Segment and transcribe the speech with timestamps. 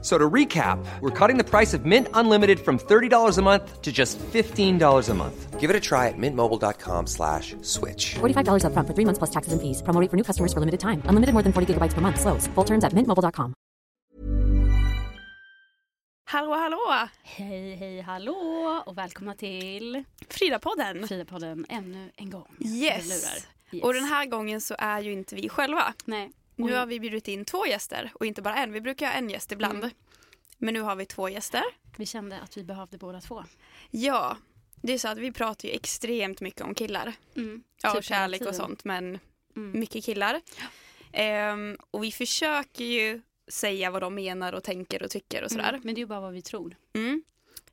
[0.00, 3.90] So to recap, we're cutting the price of Mint Unlimited from $30 a month to
[3.90, 5.58] just $15 a month.
[5.58, 8.14] Give it a try at mintmobile.com slash switch.
[8.20, 9.82] $45 upfront for three months plus taxes and fees.
[9.82, 11.02] Promo rate for new customers for limited time.
[11.10, 12.20] Unlimited more than 40 gigabytes per month.
[12.20, 12.46] Slows.
[12.54, 13.54] Full terms at mintmobile.com.
[16.30, 17.08] Hallå, hallå!
[17.22, 21.06] Hej, hej, hallå och välkomna till Frida-podden.
[21.06, 22.56] Frida-podden ännu en gång.
[22.60, 23.08] Yes.
[23.72, 23.82] Yes.
[23.82, 25.94] Och den här gången så är ju inte vi själva.
[26.04, 26.30] Nej.
[26.58, 26.72] Nu Oj.
[26.72, 28.72] har vi bjudit in två gäster och inte bara en.
[28.72, 29.78] Vi brukar ha en gäst ibland.
[29.78, 29.90] Mm.
[30.58, 31.62] Men nu har vi två gäster.
[31.96, 33.44] Vi kände att vi behövde båda två.
[33.90, 34.36] Ja,
[34.82, 37.12] det är så att vi pratar ju extremt mycket om killar.
[37.36, 37.62] Mm.
[37.82, 39.18] Ja, Typ och kärlek och sånt, men
[39.56, 39.80] Mm.
[39.80, 40.40] mycket killar.
[41.12, 45.68] Ehm, och vi försöker ju säga vad de menar och tänker och tycker och sådär.
[45.68, 45.80] Mm.
[45.84, 46.76] Men det är ju bara vad vi tror.
[46.94, 47.22] Mm.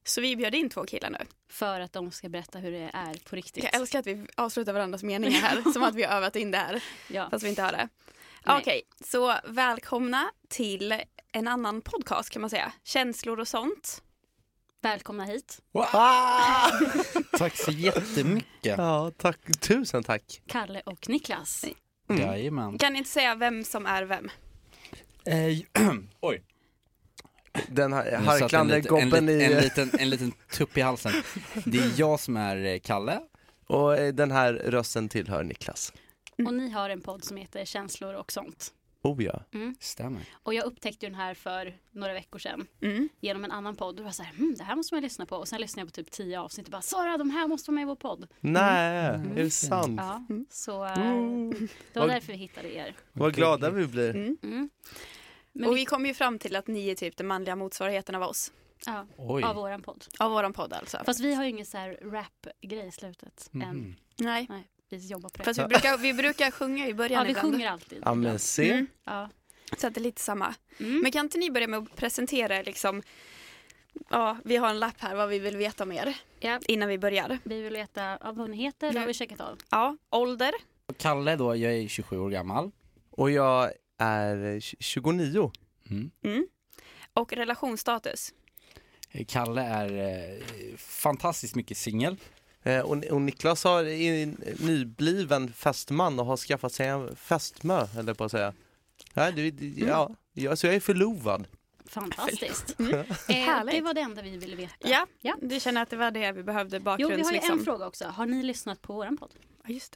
[0.04, 1.18] Så vi bjöd in två killar nu.
[1.50, 3.64] För att de ska berätta hur det är på riktigt.
[3.64, 6.58] Jag älskar att vi avslutar varandras meningar här, som att vi har övat in det
[6.58, 6.84] här.
[7.08, 7.28] Ja.
[7.32, 7.90] Fast vi inte har det.
[8.48, 11.02] Okej, så välkomna till
[11.32, 12.72] en annan podcast kan man säga.
[12.84, 14.02] Känslor och sånt.
[14.82, 15.60] Välkomna hit.
[17.38, 18.78] Tack så jättemycket.
[18.78, 19.40] Ja, tack.
[19.62, 20.42] Tusen tack.
[20.48, 21.66] Kalle och Niklas.
[22.10, 22.22] Mm.
[22.22, 22.78] Jajamän.
[22.78, 24.30] Kan ni inte säga vem som är vem?
[25.26, 25.88] Eh,
[26.22, 26.44] oj.
[27.68, 29.44] Den här en, harklande lit- en, gobben lit- i...
[29.54, 31.14] en, liten, en liten tupp i halsen.
[31.66, 33.20] Det är jag som är eh, Kalle.
[33.68, 35.94] Och eh, den här rösten tillhör Niklas.
[36.46, 38.74] Och ni har en podd som heter Känslor och sånt.
[39.02, 39.44] Oh ja.
[39.80, 40.22] Stämmer.
[40.34, 43.10] Och jag upptäckte den här för några veckor sedan Mm.
[43.20, 43.94] genom en annan podd.
[43.94, 45.36] Och jag var så här, hm, det här måste man lyssna på.
[45.36, 47.76] Och sen lyssnade jag på typ tio avsnitt och bara, Sara, de här måste vara
[47.76, 48.28] med i vår podd.
[48.40, 50.00] Nej, är det sant?
[50.02, 51.68] Ja, så eh, Mm.
[51.94, 52.96] det var därför vi hittade er.
[53.14, 54.16] Vad glada vi blir.
[54.16, 54.38] Mm.
[54.44, 54.70] Mm.
[55.52, 58.16] Men och vi, vi kom ju fram till att ni är typ den manliga motsvarigheten
[58.16, 58.52] av oss.
[58.86, 59.44] ja, Oj.
[59.44, 60.06] av våran podd.
[60.20, 60.98] Av våran podd alltså.
[61.06, 63.60] Fast vi har ju ingen så här rap-grej i slutet än.
[63.60, 63.96] Mhm.
[64.18, 64.46] Nej.
[64.50, 65.44] Nej, vi jobbar på det.
[65.44, 67.54] Fast vi brukar, vi brukar sjunga i ja, början vi ibland.
[67.54, 68.02] sjunger alltid.
[68.06, 68.72] Ja men se.
[68.72, 68.88] Mm.
[69.06, 69.30] Ja.
[69.78, 70.56] Så att det är lite samma.
[70.80, 71.00] Mm.
[71.02, 73.02] Men kan inte ni börja med att presentera liksom
[74.10, 76.60] Ja, vi har en lapp här vad vi vill veta om er Ja.
[76.68, 77.40] innan vi börjar.
[77.44, 79.58] Vi vill veta ja, vad ni heter, det har vi checkat av.
[79.72, 80.52] Ja, ålder.
[80.98, 82.72] Kalle då, jag är 27 år gammal.
[83.10, 85.52] Och jag är eh, 29.
[85.90, 86.12] Mm.
[86.24, 86.48] Mm.
[87.14, 88.34] Och relationsstatus.
[89.12, 92.18] Eh, Kalle är eh, fantastiskt mycket singel.
[92.66, 97.88] Eh, Och, och Niklas har, är en nybliven fästman och har skaffat sig en fästmö,
[98.00, 98.54] eller på att säga.
[99.14, 101.48] Ja, det, det, ja, ja, så jag är förlovad.
[101.88, 102.80] Fantastiskt.
[102.80, 102.92] Mm.
[103.30, 104.74] Eh, det var det enda vi ville veta.
[104.90, 105.36] Ja, Ja.
[105.42, 107.60] du känner att det var det vi behövde Jo, bakgrunds vi har ju liksom.
[107.60, 108.06] en fråga också.
[108.06, 109.32] Har ni lyssnat på våran podd?
[109.64, 109.92] Ja, just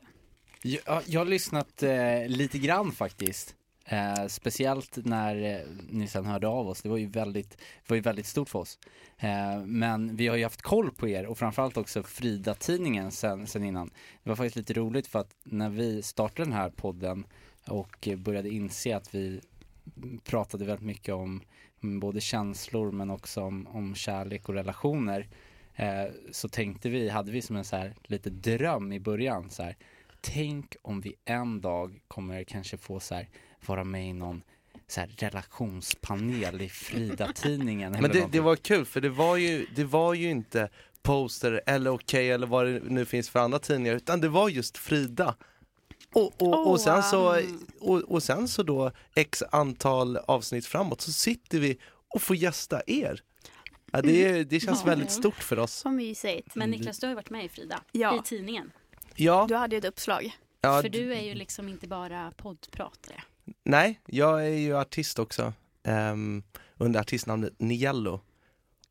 [0.61, 0.69] det.
[0.85, 3.55] Jag, jag har lyssnat eh, lite grann faktiskt.
[3.91, 6.81] Eh, speciellt när eh, ni sen hörde av oss.
[6.81, 7.57] Det var ju väldigt,
[7.87, 8.79] var ju väldigt stort för oss.
[9.17, 13.63] Eh, men vi har ju haft koll på er och framförallt också Frida-tidningen sen, sen
[13.63, 13.89] innan.
[14.23, 17.25] Det var faktiskt lite roligt för att när vi startade den här podden
[17.67, 19.41] och började inse att vi
[20.23, 21.41] pratade väldigt mycket om
[21.81, 25.27] både känslor men också om, om kärlek och relationer
[25.75, 29.63] eh, så tänkte vi, hade vi som en så här lite dröm i början så
[29.63, 29.75] här
[30.21, 33.29] tänk om vi en dag kommer kanske få så här,
[33.65, 34.41] vara med i någon
[34.87, 37.91] så här relationspanel i Frida-tidningen.
[38.01, 40.69] Men det, det var kul för det var ju, det var ju inte
[41.01, 44.77] Poster eller Okej eller vad det nu finns för andra tidningar utan det var just
[44.77, 45.35] Frida.
[46.13, 47.41] Och, och, och, sen så,
[47.79, 51.77] och, och sen så då x antal avsnitt framåt så sitter vi
[52.15, 53.21] och får gästa er.
[53.91, 54.85] Ja, det, är- det känns Ja.
[54.89, 55.73] väldigt stort för oss.
[55.73, 56.55] Så mysigt.
[56.55, 57.81] Men Niklas, du har ju varit med i Frida.
[57.91, 58.15] Ja.
[58.19, 58.71] I tidningen.
[59.19, 60.37] Ja, Du hade ett uppslag.
[60.61, 63.23] ja För du är ju liksom inte bara poddpratare.
[63.63, 65.53] nej, jag är ju artist också
[65.83, 66.43] ehm,
[66.77, 68.21] under artistnamnet Niello.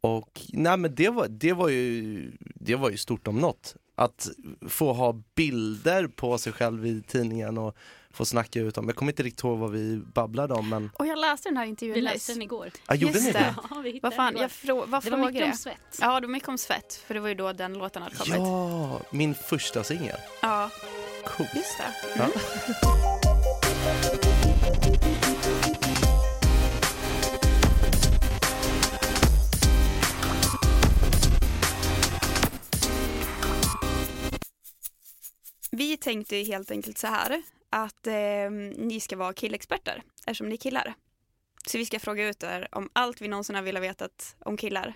[0.00, 3.77] Och nej men det var, det var ju, det var ju stort om något.
[3.94, 4.28] Att
[4.69, 7.77] få ha bilder på sig själv i tidningen och
[8.19, 11.06] få snacka ut om, jag kommer inte riktigt ihåg vad vi babblade om men, Och
[11.06, 12.71] jag läste den här intervjun Vi läste den igår.
[12.87, 13.55] ah, gjorde Just ni det.
[13.70, 15.99] Ja, vi hittade Vad fan, den jag frå- vad Det var mycket om svett.
[16.00, 18.35] Ja, det var mycket om svett, för det var ju då den låten hade kommit.
[18.38, 20.17] Ja, min första singel.
[20.43, 20.70] Ja,
[21.25, 21.50] Coolt.
[21.55, 21.85] just det.
[22.17, 22.25] Ja.
[22.25, 23.38] Mm.
[35.71, 40.55] Vi tänkte ju helt enkelt så här att eh, ni ska vara killexperter eftersom ni
[40.55, 40.94] är killar.
[41.67, 44.94] Så vi ska fråga ut er om allt vi någonsin har velat veta om killar.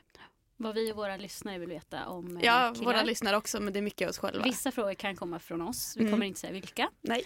[0.57, 2.85] Vad vi och våra lyssnare vill veta om eh, Ja, killar.
[2.93, 4.45] våra lyssnare också men det är mycket oss själva.
[4.45, 5.95] Vissa frågor kan komma från oss.
[5.97, 6.13] Vi Mm.
[6.13, 6.91] kommer inte säga vilka.
[7.01, 7.25] Nej.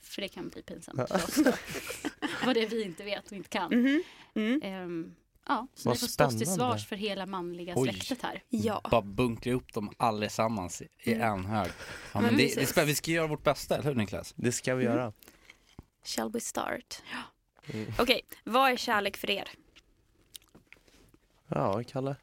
[0.00, 1.38] För det kan bli pinsamt för oss.
[2.46, 3.74] Vad det är vi inte vet och inte kan.
[3.74, 4.02] Mhm.
[4.34, 4.60] Mm.
[4.62, 5.14] Ehm,
[5.46, 6.56] ja, så Vad ni får stå till spännande.
[6.56, 7.88] svars för hela manliga Oj.
[7.92, 8.42] släktet här.
[8.48, 8.80] Ja.
[8.90, 11.68] Bara bunkra upp dem allesammans i- i en hög.
[11.68, 12.76] Ja, men Mm, det, det, precis.
[12.76, 14.32] spä- vi ska göra vårt bästa, eller hur Niklas?
[14.36, 14.96] Det ska vi Mm.
[14.96, 15.12] göra.
[16.04, 17.02] Shall we start?
[17.66, 17.92] Mm.
[17.98, 19.48] Okej, vad är kärlek för er?
[21.48, 22.16] Ja, Kalle.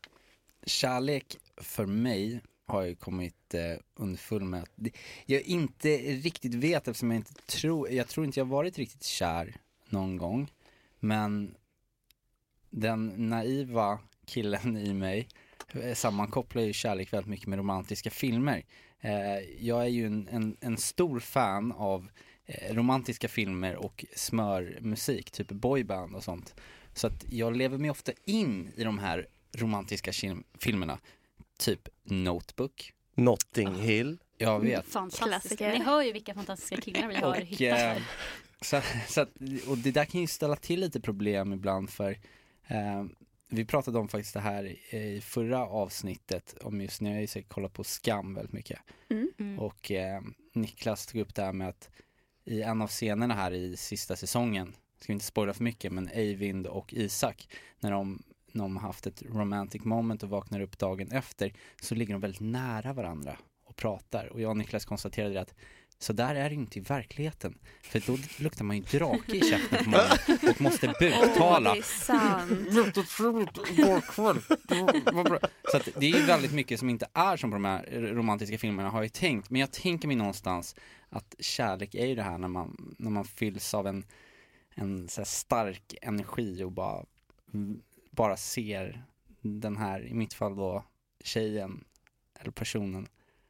[0.66, 3.62] Kärlek för mig har jag kommit eh,
[3.96, 4.92] underfull med att det-
[5.26, 9.56] jag inte riktigt vet eftersom jag inte tror, jag tror inte jag varit riktigt kär
[9.90, 10.52] någon gång.
[11.00, 11.56] Men
[12.70, 15.28] den naiva killen i mig
[15.74, 18.64] eh, sammankopplar ju kärlek väldigt mycket med romantiska filmer.
[19.02, 22.10] Eh, jag är ju en, en, en stor fan av
[22.46, 26.56] eh, romantiska filmer och smörmusik, typ boyband och sånt.
[26.94, 29.28] Så att jag lever mig ofta in i de här
[29.58, 30.12] romantiska
[30.60, 31.00] filmerna.
[31.58, 32.94] Typ Notebook.
[33.16, 34.18] Notting Hill.
[34.38, 34.86] Jag vet.
[34.86, 35.26] Fantastiska.
[35.26, 35.72] Klassiker.
[35.72, 38.04] Ni hör ju vilka fantastiska killar vi har Och, hittat eh, här.
[38.62, 39.30] så, så att,
[39.68, 42.18] och det där kan ju ställa till lite problem ibland för
[43.50, 44.64] vi pratade om faktiskt det här
[44.96, 48.80] i, förra avsnittet om just när jag har kollat på Skam väldigt mycket.
[49.10, 49.60] Mm.
[49.60, 50.22] Och eh,
[50.54, 51.90] Niklas tog upp det här med att
[52.46, 56.10] i en av scenerna här i sista säsongen, ska vi inte spoila för mycket, men
[56.14, 57.50] Eivind och Isak,
[57.80, 61.96] när de, när de har haft ett romantic moment och vaknar upp dagen efter, så
[61.96, 64.28] ligger de väldigt nära varandra och pratar.
[64.28, 65.56] Och jag och Niklas konstaterade att
[66.02, 67.58] så där är det ju inte i verkligheten.
[67.82, 71.74] För då luktar man ju drake i käften på morgonen och måste buktala.
[71.74, 72.74] Det är sant.
[75.72, 78.58] Så att det är ju väldigt mycket som inte är som på de här romantiska
[78.58, 79.50] filmerna har jag tänkt.
[79.50, 80.76] Men jag tänker mig någonstans
[81.10, 84.04] att kärlek är ju det här när man, när man fylls av en,
[84.76, 87.06] en så här stark energi och bara,
[88.12, 89.04] bara ser
[89.42, 90.84] den här, i mitt fall då,
[91.24, 91.84] tjejen
[92.40, 93.08] eller personen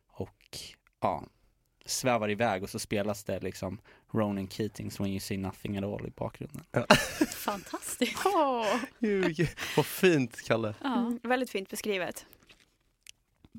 [0.07, 0.57] och
[0.99, 1.23] ja,
[1.89, 3.81] svävar iväg och så spelas det liksom
[4.11, 6.63] Ronan Keatings When You See Nothing At All i bakgrunden.
[7.35, 8.17] Fantastiskt.
[9.77, 10.75] Vad fint Kalle.
[10.83, 12.25] Ja, Mm, väldigt fint beskrivet.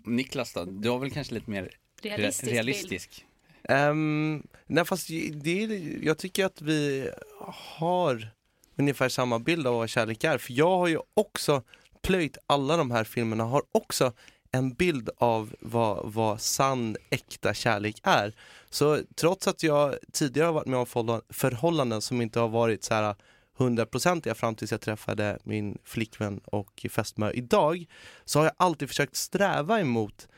[0.05, 1.71] Niklas då, du har väl kanske lite mer
[2.03, 2.55] realistisk, re- bild.
[2.55, 3.27] realistisk.
[3.69, 7.11] Um, nej fast det är, jag tycker att vi
[7.49, 8.29] har
[8.77, 10.39] ungefär samma bild av vad kärlek är.
[10.39, 11.63] För jag har ju också
[12.03, 14.13] plöjt alla de här filmerna, har också
[14.53, 18.33] en bild av vad, vad sann, äkta kärlek är.
[18.71, 22.85] Så trots att jag tidigare har varit med om förhåll- förhållanden som inte har varit
[22.85, 23.15] så här
[23.57, 27.87] hundraprocentiga fram tills jag träffade min flickvän och fästmö idag,
[28.25, 30.29] så har jag alltid försökt sträva emot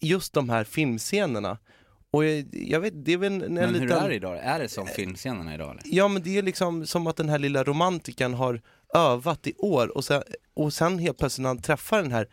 [0.00, 1.58] just de här filmscenerna.
[2.10, 4.04] Och jag, jag vet, det är väl en, en Men hur liten...
[4.04, 4.38] är det idag?
[4.38, 5.82] Är det som filmscenerna idag eller?
[5.84, 8.60] Ja men det är liksom som att den här lilla romantiken har
[8.94, 10.22] övat i år och sen,
[10.54, 12.28] och sen helt plötsligt när han träffar den här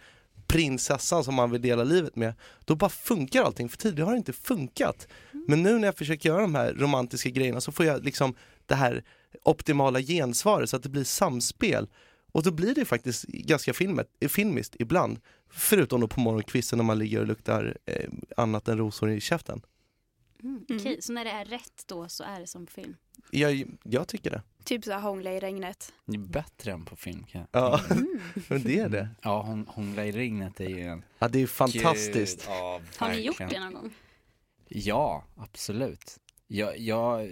[0.51, 2.33] prinsessan som man vill dela livet med,
[2.65, 5.07] då bara funkar allting, för tidigare har det inte funkat.
[5.47, 8.75] Men nu när jag försöker göra de här romantiska grejerna så får jag liksom det
[8.75, 9.03] här
[9.43, 11.87] optimala gensvaret så att det blir samspel.
[12.31, 15.19] Och då blir det faktiskt ganska filmet, filmiskt ibland.
[15.49, 19.61] Förutom då på morgonkvisten när man ligger och luktar eh, annat än rosor i käften.
[20.43, 22.95] Mm, Okej, så när det är rätt då så är det som film.
[23.31, 24.41] Jag, jag tycker det.
[24.63, 25.93] Typ så här hångla i regnet.
[26.05, 27.81] Det är bättre än på film kan jag Ja,
[28.47, 29.09] men det är det.
[29.21, 32.37] Ja, hon, Hångla i regnet är ju en Ja, det är fantastiskt.
[32.37, 33.93] Gud, ja, Har ni gjort det någon gång?
[34.67, 36.17] Ja, absolut.
[36.47, 37.29] Jag, jag,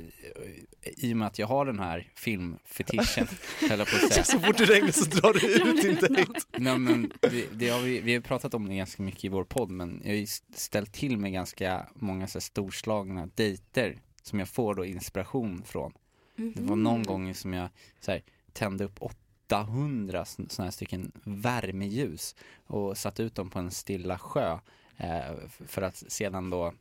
[0.83, 3.27] I och med att jag har den här filmfetischen,
[3.69, 4.23] höll jag på att säga.
[4.23, 6.39] Så fort det regnar så drar du ut din dejt.
[6.57, 9.43] Nej, men det, det har vi, vi har pratat om det ganska mycket i vår
[9.43, 14.39] podd, men jag har ju ställt till med ganska många så här, storslagna dejter som
[14.39, 15.93] jag får då inspiration från.
[16.35, 18.23] Det var någon gång som jag så här,
[18.53, 19.01] tände upp
[19.47, 22.35] 800 sådana här stycken värmeljus
[22.67, 24.59] och satte ut dem på en stilla sjö
[24.97, 26.73] eh, för att sedan då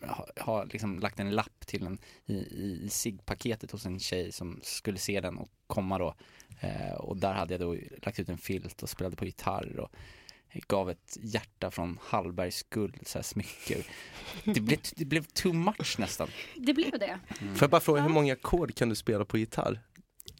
[0.00, 4.60] ha, ha liksom lagt en lapp till en i, i, ciggpaketet hos en tjej som
[4.62, 6.14] skulle se den och komma då.
[6.60, 9.92] Eh, och där hade jag då lagt ut en filt och spelade på gitarr och
[10.52, 13.84] gav ett hjärta från Hallbergs guld, så här smycke.
[14.44, 16.28] Det blev, det blev too much nästan.
[16.56, 17.18] Det blev det.
[17.38, 19.80] Får jag bara fråga, hur många ackord kan du spela på gitarr?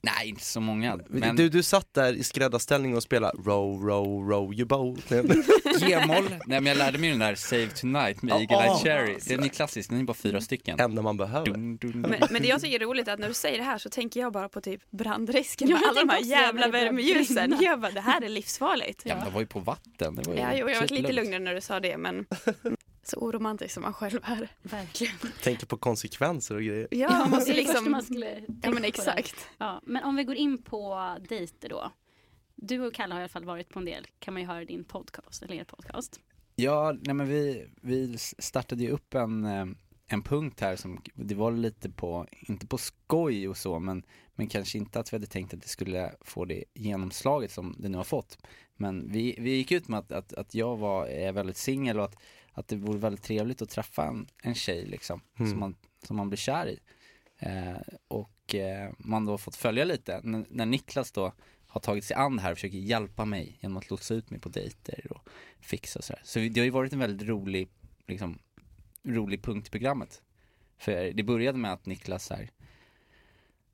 [0.02, 0.98] Nej, inte så många.
[1.08, 5.08] Men Du, du satt där i skräddarställning och spelade Row, row, row your boat.
[5.88, 9.18] G-moll, nej men jag lärde mig den där Save Tonight med Eagle Eye Oh, Cherry.
[9.28, 10.80] Den är klassisk, den är bara fyra stycken.
[10.80, 11.46] Enda man behöver.
[11.46, 12.00] Dun, dun, dun.
[12.00, 13.90] Men, men det jag tycker är roligt är att när du säger det här så
[13.90, 17.56] tänker jag bara på typ brandrisken Ja, med alla de här jävla värmeljusen.
[17.60, 19.02] Jag bara, det här är livsfarligt.
[19.04, 20.14] Ja, men det var ju på vatten.
[20.14, 22.26] Det var ju Ja, jo, jag var lite lugnare när du sa det men
[23.02, 24.48] så oromantisk som man själv är.
[24.62, 25.14] Verkligen.
[25.42, 26.88] Tänker på konsekvenser och grejer.
[26.90, 27.90] Ja, man måste liksom...
[27.90, 29.48] man skulle tänka Ja men exakt.
[29.58, 31.92] Ja, men om vi går in på dejter då.
[32.54, 34.64] Du och Kalle har i alla fall varit på en del, kan man ju höra
[34.64, 36.20] din podcast, eller er podcast.
[36.56, 39.66] Ja, nej men vi, vi startade ju upp en, eh,
[40.06, 44.02] en punkt här som, det var lite på, inte på skoj och så, men,
[44.38, 47.88] men kanske inte att vi hade tänkt att det skulle få det genomslaget som det
[47.88, 48.38] nu har fått.
[48.76, 52.04] Men vi, vi gick ut med att, att, att jag var, är väldigt singel och
[52.04, 52.16] att,
[52.52, 55.50] att det vore väldigt trevligt att träffa en, en tjej liksom, Mm.
[55.50, 55.76] som, man,
[56.06, 56.78] som man blir kär i.
[57.38, 57.76] Eh,
[58.08, 61.32] och eh, man då fått följa lite, N- när Niklas då
[61.66, 64.40] har tagit sig an det här och försöker hjälpa mig genom att lotsa ut mig
[64.40, 65.28] på dejter och
[65.60, 66.22] fixa och sådär.
[66.24, 67.68] Så det har ju varit en väldigt rolig,
[68.06, 68.38] liksom,
[69.04, 70.22] rolig punkt i programmet.
[70.78, 72.50] För det började med att Niklas här,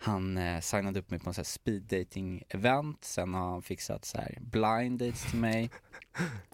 [0.04, 4.04] han eh, signade upp mig på en sån speed dating event, sen har han fixat
[4.04, 5.70] så här blind dates till mig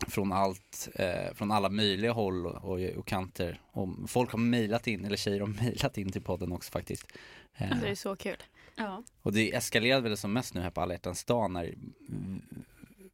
[0.09, 3.61] från allt, eh, från alla möjliga håll och, och, och kanter.
[3.73, 7.07] Och folk har mejlat in, eller tjejer har mejlat in till podden också faktiskt.
[7.55, 8.37] Eh, det är så kul.
[8.77, 9.03] Ja.
[9.23, 12.43] och det eskalerade väl som mest nu här på alla hjärtans dag när mm,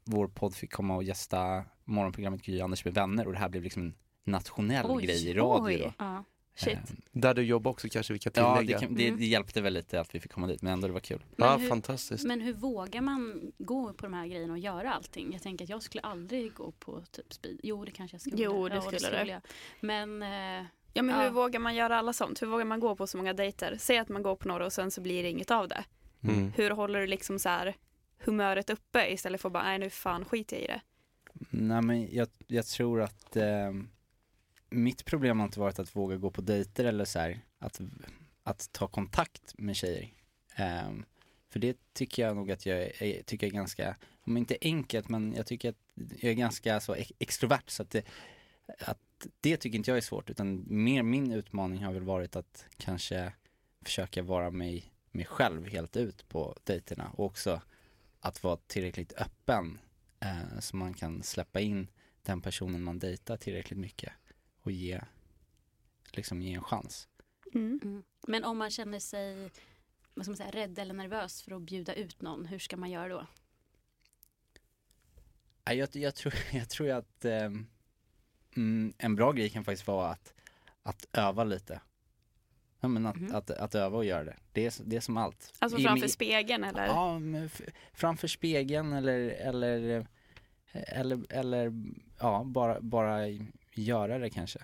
[0.04, 3.62] vår podd fick komma och gästa morgonprogrammet Gry Anders med vänner och det här blev
[3.62, 5.84] liksom en nationell Oj, grej i radio.
[5.86, 5.92] oj.
[5.98, 6.24] Ja.
[6.56, 6.74] Shit.
[6.74, 6.80] Eh,
[7.12, 8.78] Där du jobbar också kanske vi kan Ja, det, tillägga.
[8.78, 9.20] kan, det, Mm.
[9.20, 11.24] det hjälpte väl lite att vi fick komma dit men ändå det var kul.
[11.36, 12.24] ja, Men hur- fantastiskt.
[12.26, 15.32] Men hur vågar man gå på de här grejerna och göra allting?
[15.32, 17.60] Jag tänker att jag skulle aldrig gå på typ speed.
[17.62, 18.42] Jo, det kanske jag skulle.
[18.42, 19.30] Jo, det Ja, skulle du.
[19.30, 19.40] jag.
[19.80, 21.30] Men eh, Ja men hur Ja.
[21.30, 22.42] vågar man göra alla sånt?
[22.42, 23.76] Hur vågar man gå på så många dejter?
[23.80, 25.84] Säg att man går på några och sen så blir det inget av det.
[26.22, 26.52] Mm.
[26.56, 27.74] Hur håller du liksom så här
[28.18, 30.80] humöret uppe istället för att bara nej nu fan skiter jag i det.
[31.50, 33.44] Nej men jag, jag tror att eh,
[34.70, 37.80] mitt problem har inte varit att våga gå på dejter eller så här, att,
[38.42, 40.08] att ta kontakt med tjejer.
[40.58, 41.04] Um,
[41.48, 45.08] för det tycker jag nog att jag är, tycker jag är ganska, om inte enkelt
[45.08, 48.06] men jag tycker att jag är ganska så extrovert så att det,
[48.78, 52.66] att det tycker inte jag är svårt utan mer min utmaning har väl varit att
[52.76, 53.32] kanske
[53.84, 57.60] försöka vara mig, mig själv helt ut på dejterna och också
[58.20, 59.78] att vara tillräckligt öppen
[60.20, 61.88] eh, så man kan släppa in
[62.22, 64.12] den personen man dejtar tillräckligt mycket
[64.66, 65.00] och ge,
[66.12, 67.08] liksom ge en chans.
[67.54, 67.80] Mm.
[67.84, 68.02] Mm.
[68.26, 69.50] Men om man känner sig
[70.14, 72.90] vad ska man säga, rädd eller nervös för att bjuda ut någon, hur ska man
[72.90, 73.26] göra då?
[75.64, 80.34] Jag, jag, tror, jag tror att mm, en bra grej kan faktiskt vara att,
[80.82, 81.80] att öva lite.
[82.80, 83.34] Ja, men att, Mhm.
[83.34, 84.36] att, att öva och göra det.
[84.52, 85.52] Det är, det är som allt.
[85.58, 86.86] Alltså framför i- spegeln eller?
[86.86, 87.20] Ja,
[87.92, 90.06] framför spegeln eller, eller,
[90.72, 91.72] eller, eller
[92.20, 93.18] ja, bara, bara
[93.78, 94.58] göra det kanske.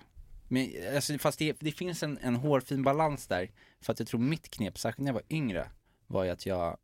[0.49, 3.51] Men alltså, fast det, det finns en, en hårfin balans där.
[3.81, 5.69] För att jag tror mitt knep, särskilt när jag var yngre,
[6.07, 6.77] var ju att jag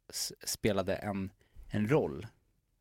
[0.45, 1.31] spelade en,
[1.71, 2.27] en roll.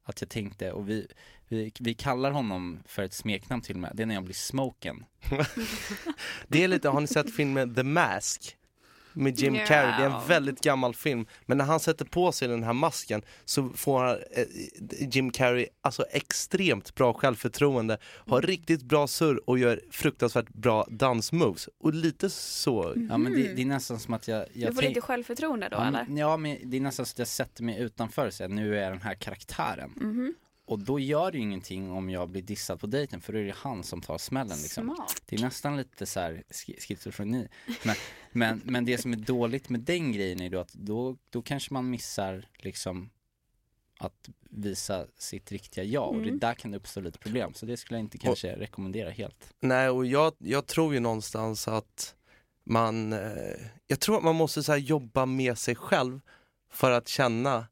[0.03, 1.07] Att jag tänkte, och vi,
[1.47, 4.35] vi, vi kallar honom för ett smeknamn till och med, det är när jag blir
[4.35, 5.05] smoken.
[6.47, 8.56] Det är lite, har ni sett filmen The Mask?
[9.17, 9.65] Med Jim Ja.
[9.65, 11.25] Carrey, det är en väldigt gammal film.
[11.45, 14.45] Men när han sätter på sig den här masken så får han, eh,
[14.99, 21.69] Jim Carrey alltså extremt bra självförtroende, har riktigt bra surr och gör fruktansvärt bra dansmoves.
[21.79, 24.37] Och lite så, Ja men det, det är nästan som att jag...
[24.37, 24.69] jag Mm.
[24.69, 26.05] du får lite självförtroende då ja, eller?
[26.07, 28.77] men, ja men det är nästan så att jag sätter mig utanför och säger nu
[28.77, 29.91] är jag den här karaktären.
[29.95, 30.33] Mhm.
[30.67, 33.43] Och då gör det ju ingenting om jag blir dissad på dejten för då är
[33.43, 34.95] det han som tar smällen liksom.
[34.95, 35.21] Smart.
[35.25, 36.43] Det är nästan lite så här
[36.79, 37.47] schizofreni.
[37.83, 37.95] Men,
[38.31, 41.73] men, men det som är dåligt med den grejen är då att då, då kanske
[41.73, 43.09] man missar liksom
[43.99, 46.25] att visa sitt riktiga jag och Mm.
[46.39, 47.53] det där kan det uppstå lite problem.
[47.53, 49.53] Så det skulle jag inte kanske rekommendera helt.
[49.59, 52.15] nej och jag, jag tror ju någonstans att
[52.63, 53.19] man, eh,
[53.87, 56.19] jag tror att man måste så här jobba med sig själv
[56.71, 57.65] för att känna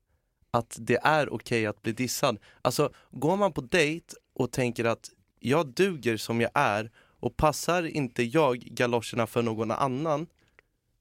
[0.58, 2.38] att det är okej att bli dissad.
[2.62, 5.10] Alltså går man på dejt och tänker att
[5.40, 10.28] jag duger som jag är och passar inte jag galoscherna för någon annan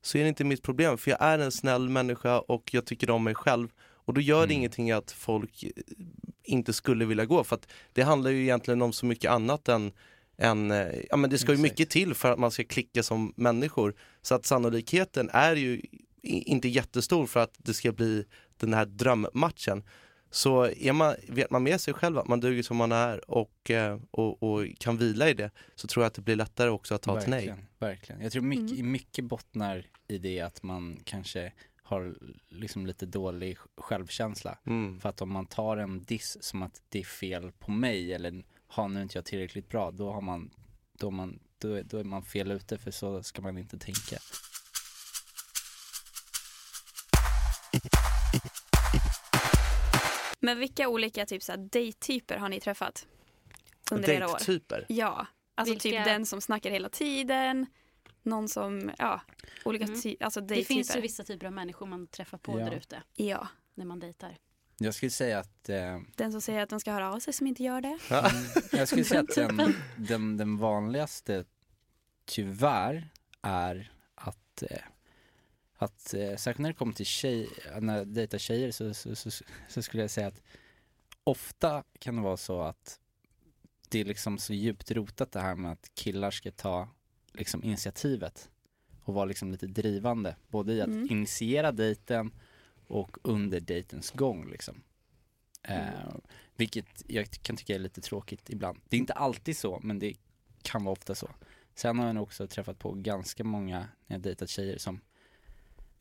[0.02, 3.10] så är det inte mitt problem för jag är en snäll människa och jag tycker
[3.10, 3.68] om mig själv
[4.06, 4.56] och då gör det Mm.
[4.58, 5.70] ingenting att folk eh,
[6.44, 9.92] inte skulle vilja gå för att det handlar ju egentligen om så mycket annat än
[10.36, 13.32] än, eh, ja men det ska ju mycket till för att man ska klicka som
[13.36, 13.94] människor.
[14.22, 15.82] Så att sannolikheten är ju
[16.22, 18.24] inte jättestor för att det ska bli
[18.58, 19.82] den här drömmatchen.
[20.30, 23.70] Så är man, vet man med sig själv att man duger som man är och,
[23.70, 26.94] eh, och, och kan vila i det så tror jag att det blir lättare också
[26.94, 27.38] att ta ett nej.
[27.38, 28.20] verkligen, verkligen.
[28.20, 32.14] Jag tror mycket, mycket bottnar i det att man kanske har
[32.48, 34.58] liksom lite dålig självkänsla.
[34.66, 35.00] Mm.
[35.00, 38.44] För att om man tar en diss som att det är fel på mig eller
[38.66, 40.50] har nu inte jag tillräckligt bra, då har man,
[40.92, 44.16] då, man, då, då är man fel ute för så ska man inte tänka.
[50.44, 53.06] Men vilka olika typ dejttyper har ni träffat?
[53.90, 54.32] Under era år?
[54.32, 54.86] Dejttyper.
[54.88, 57.66] Ja, alltså Vilka- typ den som snackar hela tiden,
[58.22, 59.20] någon som, ja,
[59.64, 60.00] olika Mm.
[60.00, 61.00] ty- alltså Det finns ju dejttyper.
[61.00, 62.64] vissa typer av människor man träffar på Ja.
[62.64, 64.36] där ute Ja, när man dejtar.
[64.78, 67.46] Jag skulle säga att eh, den som säger att den ska höra av sig som
[67.46, 67.98] inte gör det.
[68.78, 71.44] Jag skulle säga att den, den, den vanligaste,
[72.24, 73.08] tyvärr,
[73.42, 74.78] är att, eh,
[75.76, 77.48] att eh, särskilt när det kommer till tjej,
[77.80, 79.30] när jag dejtar tjejer så, så, så,
[79.68, 80.42] så skulle jag säga att
[81.24, 83.00] ofta kan det vara så att
[83.88, 86.88] det är liksom så djupt rotat det här med att killar ska ta
[87.32, 88.50] liksom initiativet
[89.02, 91.10] och vara liksom lite drivande, både i att Mm.
[91.10, 92.32] initiera dejten
[92.86, 94.82] och under dejtens gång liksom.
[95.62, 96.14] Eh,
[96.56, 98.80] vilket jag kan tycka är lite tråkigt ibland.
[98.88, 100.14] Det är inte alltid så, men det
[100.62, 101.30] kan vara ofta så.
[101.74, 105.00] Sen har jag nog också träffat på ganska många när jag dejtat tjejer som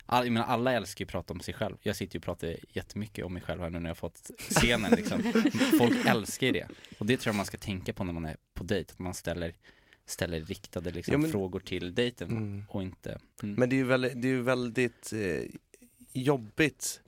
[0.06, 1.76] All, jag menar, alla älskar ju att prata om sig själv.
[1.82, 4.30] Jag sitter ju och pratar jättemycket om mig själv här nu när jag har fått
[4.38, 5.22] scenen liksom.
[5.78, 6.68] Folk älskar ju det.
[6.98, 9.14] Och det tror jag man ska tänka på när man är på dejt, att man
[9.14, 9.54] ställer,
[10.06, 12.64] ställer riktade liksom, Ja, men- frågor till dejten Mm.
[12.68, 13.54] och inte mm.
[13.54, 15.42] Men det är ju väldigt, det är ju väldigt eh,
[16.12, 17.00] jobbigt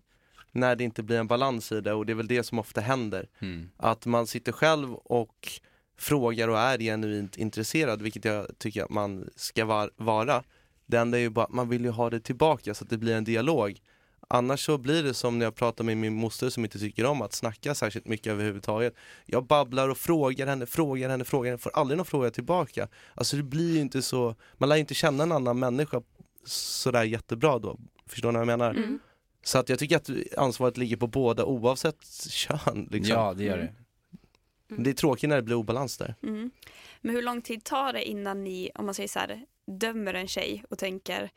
[0.52, 2.80] när det inte blir en balans i det och det är väl det som ofta
[2.80, 3.28] händer.
[3.38, 3.70] Mm.
[3.76, 5.48] Att man sitter själv och
[5.98, 10.42] frågar och är genuint intresserad, vilket jag tycker att man ska var, vara.
[10.86, 12.98] Det enda är ju bara att man vill ju ha det tillbaka så att det
[12.98, 13.80] blir en dialog.
[14.28, 17.22] Annars så blir det som när jag pratar med min moster som inte tycker om
[17.22, 18.94] att snacka särskilt mycket överhuvudtaget.
[19.26, 22.88] Jag babblar och frågar henne, frågar henne, frågar henne, får aldrig någon fråga tillbaka.
[23.14, 26.02] Alltså det blir ju inte så, man lär ju inte känna en annan människa
[26.44, 27.78] sådär jättebra då.
[28.06, 28.70] Förstår ni vad jag menar?
[28.70, 28.98] Mm.
[29.42, 32.88] Så att jag tycker att ansvaret ligger på båda oavsett kön.
[32.90, 33.16] Liksom.
[33.16, 33.74] Ja, det gör det.
[34.68, 36.14] Men Det är tråkigt när det blir obalans där.
[36.22, 36.50] Mm.
[37.00, 40.28] Men hur lång tid tar det innan ni, om man säger så här, dömer en
[40.28, 41.30] tjej och tänker,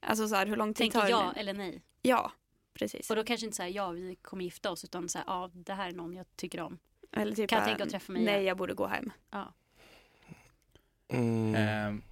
[0.00, 1.22] alltså så här, hur lång tid tar Tänker det?
[1.22, 1.82] ja eller nej.
[2.02, 2.32] Ja,
[2.74, 3.10] precis.
[3.10, 5.88] Och då kanske inte säga ja vi kommer gifta oss utan säga ja det här
[5.88, 6.78] är någon jag tycker om.
[7.12, 8.44] Eller typ, Kan jag tänka att träffa mig Nej, igen?
[8.44, 9.12] jag borde gå hem.
[9.30, 9.54] Ja.
[11.08, 11.54] Mm.
[11.54, 12.02] Ehm,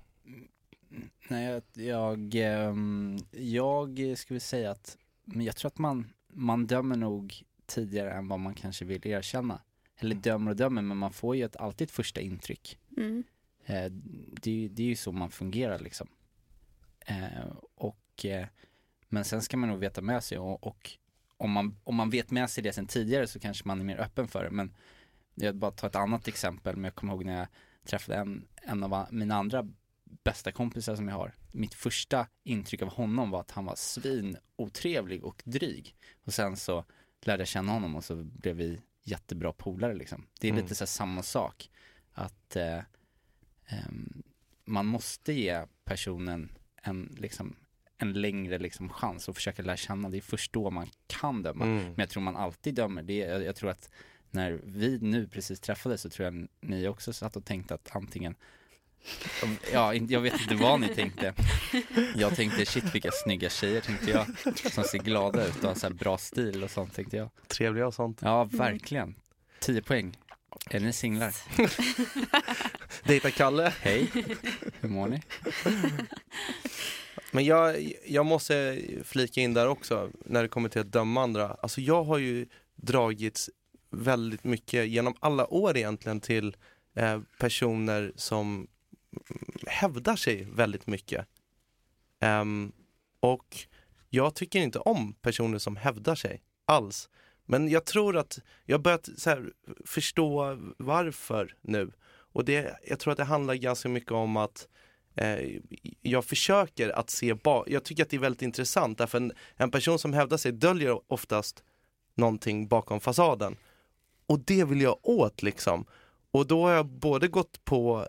[1.29, 6.97] nej, jag, jag, ehm, jag skulle säga att, men jag tror att man, man dömer
[6.97, 9.61] nog tidigare än vad man kanske vill erkänna.
[9.99, 12.79] Eller dömer och dömer, men man får ju ett, alltid ett första intryck.
[12.97, 13.25] Mm.
[13.67, 13.91] Eh,
[14.43, 16.09] det, det är ju så man fungerar liksom.
[17.07, 18.47] Eh, och, eh,
[19.09, 20.91] men sen ska man nog veta med sig och, och
[21.37, 24.01] om, man, om man vet med sig det sen tidigare så kanske man är mer
[24.01, 24.51] öppen för det.
[24.51, 24.75] Men
[25.35, 27.47] jag bara ta ett annat exempel, men jag kommer ihåg när jag
[27.85, 29.69] träffade en, en av mina andra
[30.25, 31.35] bästa kompisar som jag har.
[31.53, 35.95] Mitt första intryck av honom var att han var svin otrevlig och dryg.
[36.25, 36.85] Och sen så
[37.21, 40.27] lärde jag känna honom och så blev vi jättebra polare liksom.
[40.41, 40.63] Det är Mm.
[40.63, 41.71] lite så samma sak.
[42.13, 42.79] Att eh,
[44.65, 46.53] man måste ge personen
[46.83, 47.57] en, liksom,
[47.99, 50.09] en längre liksom, chans och försöka lära känna.
[50.09, 51.65] Det är först då man kan döma.
[51.65, 51.85] Mm.
[51.85, 53.03] Men jag tror man alltid dömer.
[53.03, 53.91] Det jag, jag tror att
[54.31, 58.35] när vi nu precis träffades så tror jag ni också satt och tänkte att antingen
[59.73, 61.35] Ja, jag vet inte vad ni tänkte.
[62.17, 64.27] Jag tänkte shit vilka snygga tjejer tänkte jag.
[64.73, 67.31] Som ser glada ut och har så bra stil och sånt tänkte jag.
[67.47, 68.19] Trevliga och sånt.
[68.23, 69.15] Ja, verkligen.
[69.61, 70.17] 10 poäng.
[70.71, 71.35] Är ni singlar?
[73.09, 73.73] Dejta Kalle.
[73.81, 74.11] Hej,
[74.81, 75.23] hur mår ni?
[77.31, 81.49] Men jag, jag måste flika in där också när det kommer till att döma andra.
[81.49, 83.51] Alltså jag har ju dragits
[83.91, 86.57] väldigt mycket genom alla år egentligen till
[86.95, 88.67] eh, personer som
[89.67, 91.27] hävdar sig väldigt mycket.
[92.21, 92.73] Ehm,
[93.21, 93.57] och
[94.09, 97.09] jag tycker inte om personer som hävdar sig alls.
[97.47, 99.53] Men jag tror att jag börjat så här,
[99.85, 101.93] förstå varför nu.
[102.33, 104.69] Och det, jag tror att det handlar ganska mycket om att
[105.15, 105.61] eh,
[106.03, 109.71] jag försöker att se bak, jag tycker att det är väldigt intressant därför en, en
[109.71, 111.63] person som hävdar sig döljer oftast
[112.15, 113.57] någonting bakom fasaden.
[114.27, 115.87] Och det vill jag åt liksom.
[116.31, 118.07] Och då har jag både gått på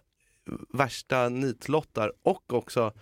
[0.70, 2.94] värsta nitlottar och också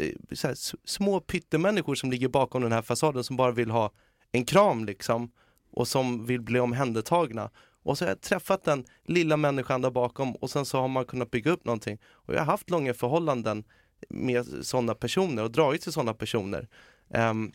[0.00, 3.92] eh, så här, små pyttemänniskor som ligger bakom den här fasaden som bara vill ha
[4.32, 5.32] en kram liksom
[5.72, 7.50] och som vill bli omhändertagna.
[7.82, 11.04] Och så har jag träffat den lilla människan där bakom och sen så har man
[11.04, 11.98] kunnat bygga upp någonting.
[12.04, 13.64] Och jag har haft långa förhållanden
[14.08, 16.68] med sådana personer och dragit till sådana personer.
[17.08, 17.52] Um,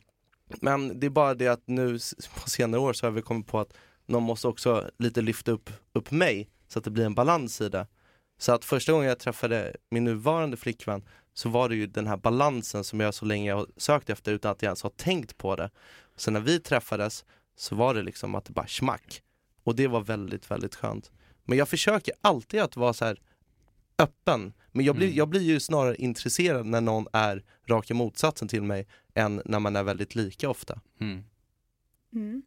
[0.61, 1.99] men det är bara det att nu
[2.43, 3.73] på senare år så har vi kommit på att
[4.05, 7.69] någon måste också lite lyfta upp, upp mig så att det blir en balans i
[7.69, 7.87] det.
[8.37, 11.03] Så att första gången jag träffade min nuvarande flickvän
[11.33, 14.51] så var det ju den här balansen som jag så länge har sökt efter utan
[14.51, 15.69] att jag ens har tänkt på det.
[16.15, 17.25] Så när vi träffades
[17.57, 19.21] så var det liksom att det bara smack.
[19.63, 21.11] Och det var väldigt, väldigt skönt.
[21.43, 23.21] Men jag försöker alltid att vara så här
[23.99, 24.53] öppen.
[24.71, 25.17] Men jag blir, Mm.
[25.17, 29.75] jag blir ju snarare intresserad när någon är raka motsatsen till mig än när man
[29.75, 30.81] är väldigt lika ofta.
[31.01, 31.23] Mm.
[32.13, 32.43] Mm.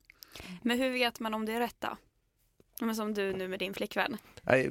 [0.62, 1.96] Men hur vet man om det är rätt då?
[2.80, 4.16] Men som du nu med din flickvän.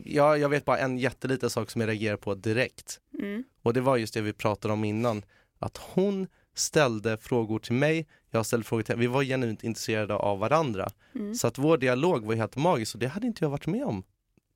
[0.04, 2.99] Jag, jag vet bara en jätteliten sak som jag reagerar på direkt.
[3.19, 3.43] Mm.
[3.62, 5.25] Och det var just det vi pratade om innan.
[5.60, 9.01] Att hon ställde frågor till mig, jag ställde frågor till henne.
[9.01, 10.89] Vi var genuint intresserade av varandra.
[11.15, 11.35] Mm.
[11.35, 14.03] Så att vår dialog var helt magisk och det hade inte jag varit med om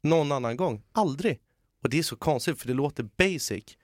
[0.04, 0.84] någon annan gång.
[0.92, 1.40] Aldrig.
[1.84, 3.78] Och det är så konstigt för det låter basic.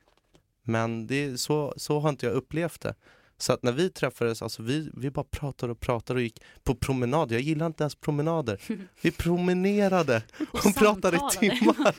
[0.64, 2.96] Men det är så, så har inte jag upplevt det.
[3.38, 6.76] Så att när vi träffades, alltså vi, vi bara pratade och pratade och gick på
[6.76, 7.32] promenad.
[7.32, 8.62] Jag gillar inte ens promenader.
[9.02, 11.96] Vi promenerade och, pratade i timmar.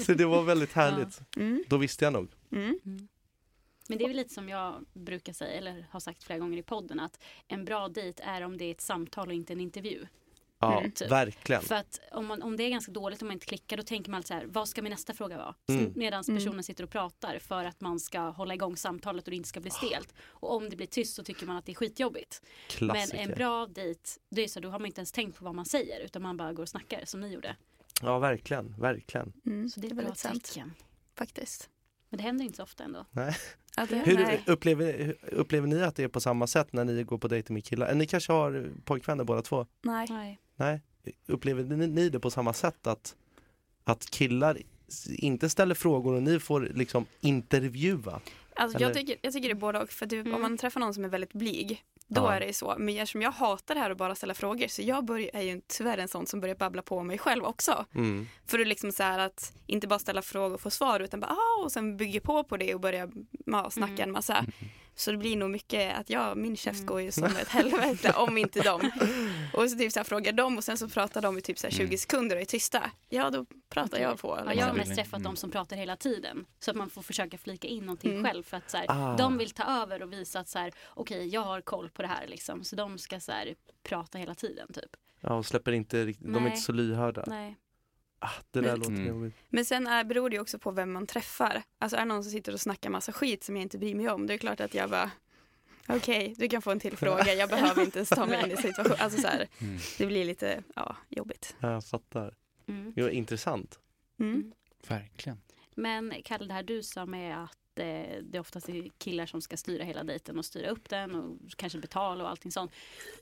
[0.04, 1.20] Så det var väldigt härligt.
[1.36, 1.64] Mm.
[1.68, 2.28] Då visste jag nog.
[2.52, 2.78] Mm.
[3.88, 6.62] Men det är väl lite som jag brukar säga, eller har sagt flera gånger i
[6.62, 10.06] podden, att en bra dejt är om det är ett samtal och inte en intervju.
[10.60, 11.10] Ja, Mm, typ.
[11.10, 11.62] verkligen.
[11.62, 14.10] För att om, man, om det är ganska dåligt, om man inte klickar, då tänker
[14.10, 15.54] man alltid så här, vad ska min nästa fråga vara?
[15.68, 15.92] Mm.
[15.96, 16.38] Medan Mm.
[16.38, 19.60] personen sitter och pratar för att man ska hålla igång samtalet och det inte ska
[19.60, 20.14] bli stelt.
[20.20, 22.42] Och om det blir tyst så tycker man att det är skitjobbigt.
[22.68, 23.18] Klassiker.
[23.18, 25.54] Men en bra dejt, det är så, då har man inte ens tänkt på vad
[25.54, 27.56] man säger utan man bara går och snackar som ni gjorde.
[28.02, 29.32] Ja, verkligen, verkligen.
[29.46, 29.68] Mm.
[29.68, 30.72] Så det är ett bra tecken.
[31.16, 31.70] Faktiskt.
[32.10, 33.06] Men det händer inte så ofta ändå.
[33.76, 34.42] Ja, det, Hur nej.
[34.46, 37.52] upplever, hur- upplever ni att det är på samma sätt när ni går på dejter
[37.52, 37.94] med killar?
[37.94, 39.66] Ni kanske har pojkvänner båda två?
[39.82, 40.06] nej.
[40.10, 40.38] Nej.
[40.56, 40.82] Nej?
[41.26, 43.14] Upplever ni, ni det på samma sätt att,
[43.84, 44.58] att killar
[45.08, 48.20] inte ställer frågor och ni får liksom intervjua?
[48.56, 49.90] Alltså, jag, tycker, jag tycker det är både och.
[49.90, 50.34] För typ, Mm.
[50.34, 52.32] om man träffar någon som är väldigt blyg, då Ja.
[52.34, 52.74] är det så.
[52.78, 55.60] Men eftersom jag hatar det här att bara ställa frågor så jag börjar, är ju
[55.66, 57.84] tyvärr en sån som börjar babbla på mig själv också.
[57.94, 58.28] Mm.
[58.46, 61.30] För att liksom så här att inte bara ställa frågor och få svar utan bara
[61.32, 63.08] ah, och sen bygga på på det och börja
[63.46, 64.02] ja, snacka Mm.
[64.02, 64.44] en massa.
[64.98, 66.86] Så det blir nog mycket att jag, min käft Mm.
[66.86, 68.90] går ju som ett helvete om inte dem.
[69.54, 71.66] Och så typ så här frågar dem och sen så pratar de i typ så
[71.66, 71.98] här 20 Mm.
[71.98, 72.90] sekunder och är tysta.
[73.08, 74.28] Ja då pratar jag på.
[74.28, 74.58] Ja, Liksom.
[74.58, 76.46] jag har mest träffat de som pratar hela tiden.
[76.58, 78.24] Så att man får försöka flika in någonting Mm.
[78.24, 78.42] själv.
[78.42, 79.16] För att så här, Ah.
[79.16, 82.08] de vill ta över och visa att så här, okej jag har koll på det
[82.08, 82.64] här liksom.
[82.64, 84.90] Så de ska så här, prata hela tiden typ.
[85.20, 86.48] Ja, och släpper inte riktigt, de är Nej.
[86.50, 87.24] inte så lyhörda.
[87.26, 87.56] Nej.
[88.18, 89.06] Ah, det där Men- låter Mm.
[89.06, 89.34] jobbigt.
[89.48, 91.62] Men sen är, beror det också på vem man träffar.
[91.78, 94.08] Alltså är det någon som sitter och snackar massa skit som jag inte bryr mig
[94.08, 95.10] om, det är klart att jag bara
[95.90, 97.34] Okej, du kan få en till fråga.
[97.34, 98.96] Jag behöver inte ens ta mig in i situationen.
[99.00, 99.78] Alltså så här, Mm.
[99.98, 101.56] det blir lite ja, jobbigt.
[101.60, 102.34] Ja, Jag fattar.
[102.66, 102.92] Mm.
[102.96, 103.78] Jo, intressant.
[104.20, 104.52] Mm.
[104.88, 105.40] Verkligen.
[105.74, 109.56] Men Kalle, det här du sa med att eh, det oftast är killar som ska
[109.56, 112.72] styra hela dejten och styra upp den och kanske betala och allting sånt.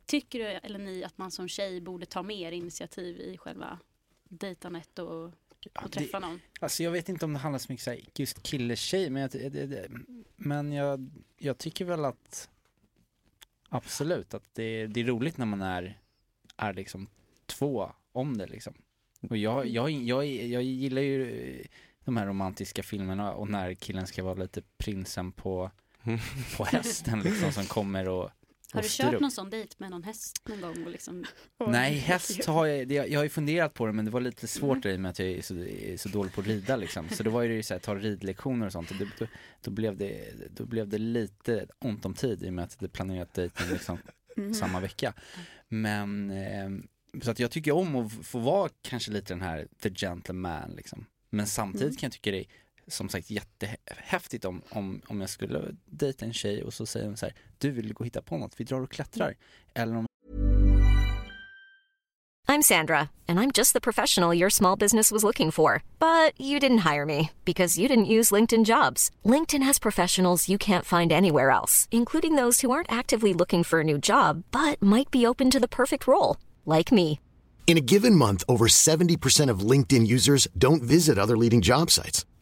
[0.06, 3.78] Tycker du eller ni att man som tjej borde ta mer initiativ i själva
[4.28, 5.32] dejtandet och,
[5.74, 6.40] Ja, och det, träffa någon?
[6.60, 9.30] alltså jag vet inte om det handlar så mycket så här, just kille-tjej, men, jag,
[9.30, 9.88] det, det, det,
[10.36, 12.48] men jag, jag tycker väl att
[13.68, 16.00] absolut att det, det är roligt när man är,
[16.56, 17.08] är liksom
[17.46, 18.74] två om det liksom.
[19.30, 21.64] Och jag, jag, jag, jag gillar ju
[22.04, 25.70] de här romantiska filmerna och när killen ska vara lite prinsen på,
[26.56, 28.30] på hästen liksom som kommer och,
[28.72, 30.84] Har du kört någon sån dejt med någon häst någon gång?
[30.84, 31.24] Och liksom,
[31.68, 34.46] Nej, häst har jag, det, jag har ju funderat på det men det var lite
[34.46, 37.08] svårt i och med att jag är så, är så dålig på att rida liksom.
[37.08, 39.26] Så då var det ju så här, ta ridlektioner och sånt och det, då,
[39.60, 42.88] då, blev det, då blev det lite ont om tid i och med att hade
[42.88, 43.98] planerat dejten liksom
[44.38, 44.54] Mhm.
[44.54, 45.14] samma vecka.
[45.68, 46.70] Men, eh,
[47.22, 51.06] så att jag tycker om att få vara kanske lite den här the gentleman liksom.
[51.30, 51.96] Men samtidigt Mm.
[51.96, 52.46] kan jag tycka det är
[52.88, 57.16] som sagt jättehäftigt om, om, om jag skulle dejta en tjej och så säger hon
[57.16, 59.36] så här, du vill gå och hitta på något, vi drar och klättrar.
[59.74, 60.06] Eller om
[62.48, 65.82] I'm Sandra, and I'm just the professional your small business was looking for.
[65.98, 69.10] But you didn't hire me because you didn't use LinkedIn jobs.
[69.24, 73.80] LinkedIn has professionals you can't find anywhere else, including those who aren't actively looking for
[73.80, 77.18] a new job but might be open to the perfect role, like me.
[77.66, 82.24] In a given month, over 70% of LinkedIn users don't visit other leading job sites.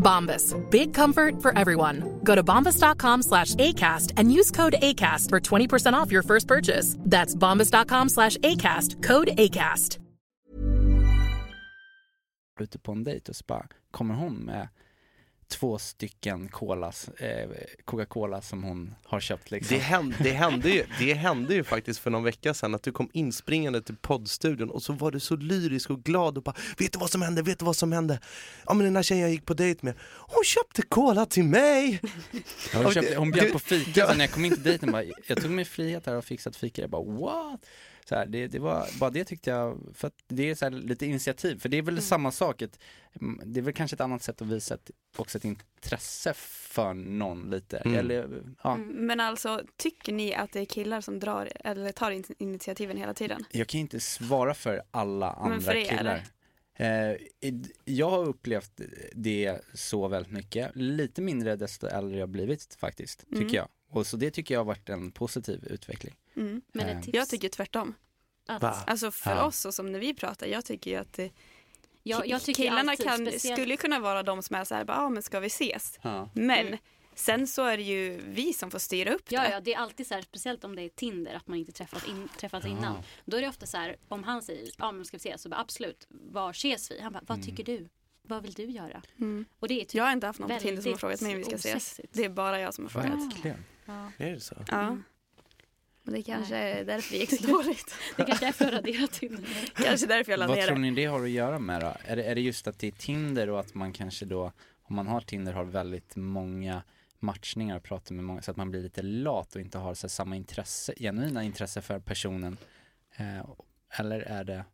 [0.00, 0.54] Bombas.
[0.70, 2.20] Big comfort for everyone.
[2.24, 6.96] Go to bombas.com slash ACAST and use code ACAST for 20% off your first purchase.
[7.04, 9.02] That's bombas.com slash ACAST.
[9.02, 9.98] Code ACAST.
[12.60, 14.68] ute på en dejt och så bara kommer hon med
[15.50, 17.48] två stycken colas, eh,
[17.84, 19.76] Coca-Cola som hon har köpt liksom.
[19.76, 22.92] Det hände, det, hände ju, det hände ju faktiskt för någon vecka sedan att du
[22.92, 26.92] kom inspringande till poddstudion och så var du så lyrisk och glad och bara Vet
[26.92, 27.42] du vad som hände?
[27.42, 28.20] Vet du vad som hände?
[28.66, 32.00] Ja men den där tjejen jag gick på dejt med, hon köpte cola till mig!
[32.72, 35.04] Ja, hon, köpte, hon bjöd på fika, så när jag kom in till dejten bara,
[35.26, 37.60] jag tog mig frihet här och fixat fika, jag bara what?
[38.10, 40.70] Så här, det, det var, bara det tyckte jag, för att det är så här
[40.70, 42.78] lite initiativ, för det är väl samma sak, ett,
[43.20, 46.94] mm, det är väl kanske ett annat sätt att visa ett, också ett intresse för
[46.94, 47.98] någon lite, Mm.
[47.98, 48.74] eller ja.
[48.74, 52.96] Mm, Men alltså, tycker ni att det är killar som drar eller tar in- initiativen
[52.96, 53.44] hela tiden?
[53.50, 55.84] Jag kan inte svara för alla Men andra för er?
[55.98, 56.22] killar.
[56.74, 58.80] Eh, id- jag har upplevt
[59.14, 63.54] det så väldigt mycket, lite mindre desto äldre jag blivit faktiskt, tycker Mm.
[63.54, 63.68] jag.
[63.92, 66.14] Och så det tycker jag har varit en positiv utveckling.
[66.40, 66.62] Mm.
[66.72, 66.98] Men Eh.
[66.98, 67.94] ett tips Jag tycker tvärtom.
[68.48, 68.76] att, Va?
[68.86, 69.44] Alltså för Ja.
[69.44, 71.18] oss och som när vi pratar, jag tycker ju att
[72.02, 74.84] jag, jag tycker killarna alltid, kan, speciellt- skulle kunna vara de som är så här,
[74.88, 75.98] ja ah, men ska vi ses?
[76.02, 76.30] Ja.
[76.34, 76.78] Men Mm.
[77.14, 79.50] sen så är det ju vi som får styra upp Ja, det.
[79.50, 82.08] ja, det är alltid så här, speciellt om det är Tinder, att man inte träffat,
[82.08, 82.96] in, träffats innan.
[82.96, 83.02] Ah.
[83.24, 85.42] Då är det ofta så här, om han säger, ja men ska vi ses?
[85.42, 87.00] Så bara absolut, var ses vi?
[87.00, 87.88] Han bara, vad tycker du?
[88.22, 89.02] Vad vill du göra?
[89.18, 89.44] Mm.
[89.58, 91.32] Och det är typ Jag har inte haft någon på Tinder som har frågat mig
[91.32, 92.00] om vi ska ses.
[92.12, 93.10] Det är bara jag som har frågat.
[93.34, 93.64] Verkligen.
[93.84, 94.12] Ja.
[94.18, 94.54] Är det så?
[94.68, 94.96] Ja.
[96.06, 96.06] Mm.
[96.06, 97.94] Och det kanske är därför det gick så dåligt.
[98.16, 99.72] Det kanske är för att radera Tinder.
[99.74, 100.80] kanske därför jag la Vad ner tror det.
[100.82, 101.92] ni det har att göra med då?
[102.04, 104.96] Är det, är det just att det är Tinder och att man kanske då, om
[104.96, 106.82] man har Tinder, har väldigt många
[107.18, 110.06] matchningar och pratar med många så att man blir lite lat och inte har så
[110.06, 112.56] här, samma intresse, genuina intresse för personen.
[113.16, 113.46] Eh,
[113.98, 114.64] eller är det,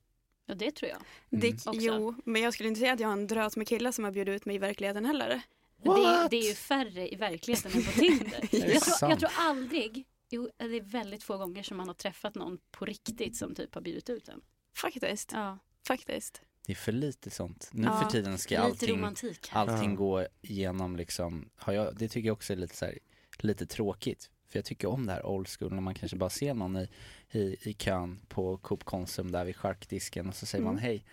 [0.48, 0.98] Ja, det tror jag.
[1.40, 1.70] det också.
[1.74, 4.12] jo, men jag skulle inte säga att jag har en drös med killar som har
[4.12, 5.42] bjudit ut mig i verkligheten heller.
[5.82, 8.40] Det är, det är ju färre i verkligheten än på Tinder.
[8.50, 11.94] det jag, tror, jag tror aldrig, jo, det är väldigt få gånger som man har
[11.94, 14.40] träffat någon på riktigt som typ har bjudit ut en.
[14.76, 15.32] Faktiskt.
[15.32, 16.42] Ja, Faktiskt.
[16.66, 17.70] det är för lite sånt.
[17.72, 19.04] Nu Ja, för tiden ska allting,
[19.52, 19.96] allting Ja.
[19.96, 22.98] gå igenom liksom, har jag, det tycker jag också är lite så här,
[23.38, 24.30] lite tråkigt.
[24.48, 26.88] För jag tycker om det här old school när man kanske bara ser någon i,
[27.30, 30.82] i, i kön på Coop Konsum där vid charkdisken och så säger man Mm.
[30.84, 31.04] hej.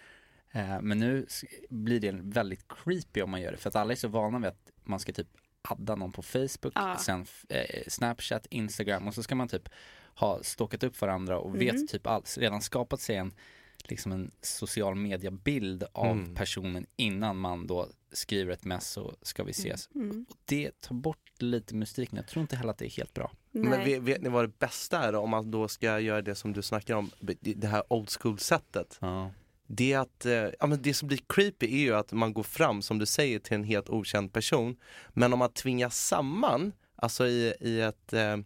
[0.52, 1.28] Eh, men nu
[1.70, 4.48] blir det väldigt creepy om man gör det för att alla är så vana vid
[4.48, 5.28] att man ska typ
[5.64, 6.98] adda någon på Facebook, Ja.
[6.98, 9.70] sen eh, Snapchat, Instagram och så ska man typ
[10.16, 11.88] ha stalkat upp varandra och vet Mm.
[11.88, 13.34] typ allt, redan skapat sig en
[13.86, 16.36] liksom en social media bild av Mm.
[16.36, 19.90] personen innan man då skriver ett mess och ska vi ses.
[19.96, 20.26] Mm.
[20.30, 22.16] Och det tar bort lite mystiken.
[22.18, 23.32] Jag tror inte heller att det är helt bra.
[23.52, 23.86] Men Nej.
[23.86, 26.54] vet, vet ni vad det bästa är då, om man då ska göra det som
[26.54, 28.98] du snackar om, det här old school sättet?
[29.02, 29.32] Ja.
[29.68, 32.44] Det är att, eh, ja men det som blir creepy är ju att man går
[32.44, 34.76] fram som du säger till en helt okänd person.
[35.10, 38.38] Men om man tvingas samman, alltså i, i ett eh,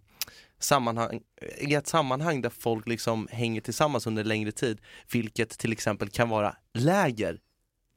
[0.59, 1.21] sammanhang,
[1.57, 4.81] i ett sammanhang där folk liksom hänger tillsammans under längre tid,
[5.13, 7.39] vilket till exempel kan vara läger.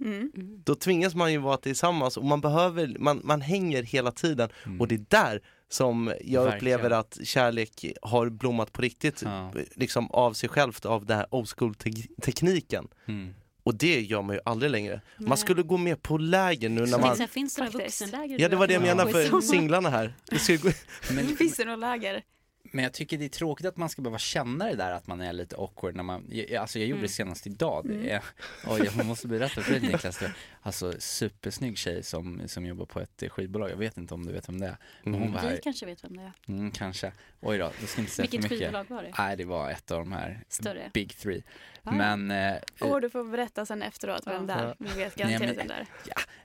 [0.05, 0.33] Mm.
[0.37, 0.63] Mm.
[0.65, 4.81] Då tvingas man ju vara tillsammans och man behöver, man, man hänger hela tiden Mm.
[4.81, 6.57] och det är där som jag Verkligen.
[6.81, 9.53] upplever att kärlek har blommat på riktigt, Ja.
[9.75, 12.89] liksom av sig självt, av den här old school te- tekniken.
[13.09, 13.35] Mm.
[13.63, 15.01] Och det gör man ju aldrig längre.
[15.17, 15.29] Nej.
[15.29, 17.19] Man skulle gå med på läger nu när man...
[17.19, 18.41] här, finns det några vuxenläger?
[18.41, 18.95] Ja det var det jag Ja.
[18.95, 20.15] menade för singlarna här.
[20.31, 20.71] Det ska gå...
[21.15, 22.23] Men, Finns det några läger?
[22.63, 25.21] Men jag tycker det är tråkigt att man ska behöva känna det där att man
[25.21, 27.03] är lite awkward när man, alltså jag gjorde Mm.
[27.03, 27.85] det senast idag.
[27.89, 28.23] Det är,
[28.67, 30.19] oj, jag måste berätta för dig Niklas.
[30.19, 33.71] Det, alltså supersnygg tjej som, som jobbar på ett eh, skivbolag.
[33.71, 34.77] Jag vet inte om du vet vem det är.
[35.05, 36.33] Men hon var Vi här, kanske vet vem det är.
[36.49, 37.13] mm, kanske.
[37.43, 38.59] Oj då, jag ska inte säga Vilket för mycket.
[38.69, 39.15] skivbolag var det?
[39.19, 40.91] Nej, det var ett av de här Större?
[40.95, 41.43] big three.
[41.83, 41.91] Ah.
[41.93, 44.55] Men eh, Åh, du får berätta sen efteråt vem Ja.
[44.57, 44.75] det är.
[44.79, 45.87] Vi vet Nej, garanterat men- vem det är.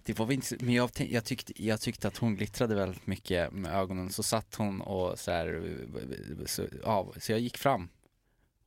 [0.04, 3.52] Det var väl inte, men jag, jag, tyckte, jag tyckte att hon glittrade väldigt mycket
[3.52, 4.10] med ögonen.
[4.10, 5.78] Så satt hon och så här,
[6.46, 7.90] så, ja, så jag gick fram.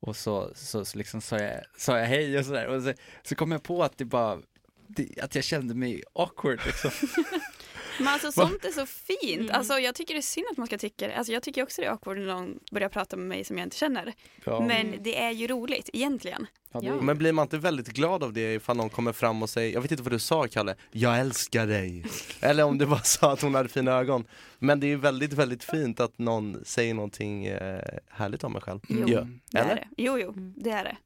[0.01, 2.67] Och så, så, så liksom sa jag, sa jag hej och sådär.
[2.67, 4.39] Och så, så kom jag på att det bara,
[4.87, 6.91] det, att jag kände mig awkward liksom.
[7.99, 9.41] Men alltså sånt är så fint.
[9.41, 9.51] Mm.
[9.55, 11.17] Alltså jag tycker det är synd att man ska tycka det.
[11.17, 13.67] Alltså jag tycker också det är awkward när någon börjar prata med mig som jag
[13.67, 14.15] inte känner.
[14.45, 16.47] Ja, Men det är ju roligt egentligen.
[16.73, 17.01] ja, Ja.
[17.01, 19.81] Men blir man inte väldigt glad av det ifall någon kommer fram och säger, jag
[19.81, 22.05] vet inte vad du sa Kalle, jag älskar dig.
[22.41, 24.25] Eller om du bara sa att hon hade fina ögon.
[24.59, 27.81] Men det är väldigt, väldigt fint att någon säger någonting eh,
[28.11, 28.81] härligt om en själv.
[28.89, 29.05] Jo.
[29.09, 29.27] Ja.
[29.51, 29.75] Det är Eller?
[29.75, 29.89] det.
[29.97, 30.55] Jo, jo, Mm.
[30.57, 30.97] det är det.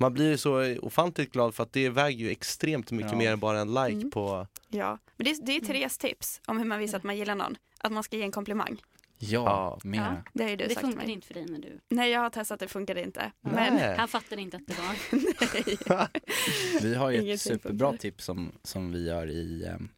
[0.00, 3.18] Man blir ju så ofantligt glad för att det väger ju extremt mycket Ja.
[3.18, 4.10] mer än bara en like Mm.
[4.10, 4.98] på Ja.
[5.16, 7.56] Men det, är- det är Therese tips om hur man visar att man gillar någon.
[7.78, 8.82] Att man ska ge en komplimang.
[9.18, 9.78] ja, Ja.
[9.88, 10.22] mera.
[10.34, 11.10] Det har ju du Det sagt funkar mig.
[11.10, 11.80] inte för dig när du...
[11.88, 13.32] Nej, jag har testat, det funkade inte.
[13.40, 13.96] Men Nej.
[13.98, 16.08] Han fattade inte att det var...
[16.82, 19.88] Vi har ju ett Ingenting superbra tips som, som vi gör i, ehm,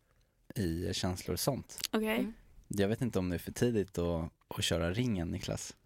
[0.55, 1.79] i känslor och sånt.
[1.91, 2.19] okej.
[2.19, 2.33] Mm.
[2.69, 5.77] Jag vet inte om det är för tidigt att, att köra ringen Niklas.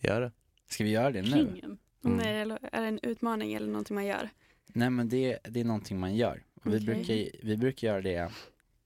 [0.00, 0.32] Gör det.
[0.68, 1.28] Ska vi göra det nu?
[1.30, 1.78] Ringen.
[2.04, 2.16] Mm.
[2.16, 4.30] Nej, eller är det en utmaning eller någonting man gör?
[4.66, 6.42] Nej men det, det är någonting man gör.
[6.64, 8.32] Och Vi, brukar, vi brukar göra det,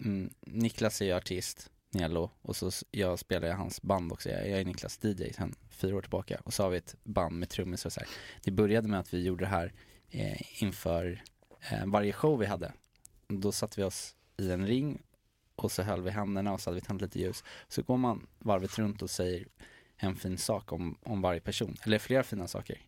[0.04, 4.28] mm, Niklas är ju artist, Nelo, och så jag spelar i hans band också.
[4.28, 6.40] Jag jag är Niklas DJ sen fyra år tillbaka.
[6.44, 8.08] Och så har vi ett band med trummisar och så här.
[8.44, 9.72] Det började med att vi gjorde det här
[10.10, 11.22] eh, inför
[11.70, 12.72] eh, varje show vi hade.
[13.28, 15.02] Då satte vi oss i en ring
[15.56, 17.44] och så höll vi händerna och så hade vi tänt lite ljus.
[17.68, 19.46] Så går man varvet runt och säger
[19.96, 22.80] en fin sak om, om varje person, eller flera fina saker.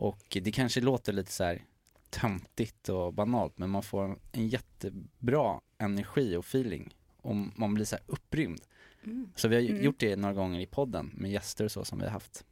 [0.00, 1.62] Och det kanske låter lite så här
[2.10, 7.96] töntigt och banalt men man får en jättebra energi och feeling och man blir så
[7.96, 8.60] här upprymd.
[9.04, 9.32] Mm.
[9.36, 9.82] Så vi har Mm.
[9.84, 12.44] gjort det några gånger i podden med gäster och så som vi har haft.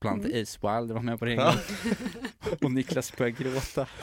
[0.00, 0.42] Bland annat Mm.
[0.42, 1.54] Ace Wilder var med på det en gång.
[2.62, 3.86] och Niklas började gråta.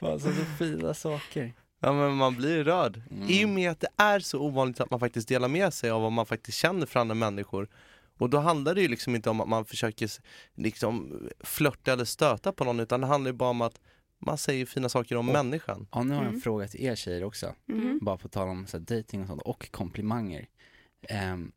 [0.00, 1.52] Alltså så fina saker.
[1.80, 3.02] Ja men man blir rörd.
[3.10, 3.28] Mm.
[3.28, 6.02] I och med att det är så ovanligt att man faktiskt delar med sig av
[6.02, 7.68] vad man faktiskt känner för andra människor.
[8.18, 10.10] Och då handlar det ju liksom inte om att man försöker
[10.54, 13.80] liksom flörta eller stöta på någon utan det handlar ju bara om att
[14.18, 15.86] man säger fina saker om Och- människan.
[15.92, 16.40] Ja, nu har jag en Mm.
[16.40, 17.54] fråga till er tjejer också.
[17.66, 17.98] Mhm.
[18.02, 20.48] Bara på tal om så här, dating och sånt och komplimanger.
[21.08, 21.52] Ehm,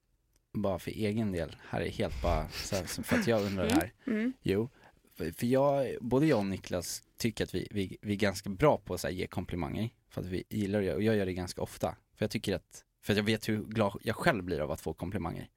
[0.54, 3.74] bara för egen del, här är helt bara så här, för att jag undrar det
[3.74, 3.93] här.
[4.08, 4.34] Mm.
[4.41, 4.69] Jo,
[5.15, 8.93] för jag, både jag och Niklas tycker att vi, vi, vi är ganska bra på
[8.93, 9.89] att så här, ge komplimanger.
[10.10, 11.95] För att vi gillar göra, och jag gör det ganska ofta.
[12.15, 14.82] För jag tycker att, för att jag vet hur glad jag själv blir av att
[14.82, 15.50] få komplimanger.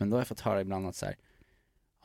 [0.00, 1.16] Men då har jag fått höra ibland att så här,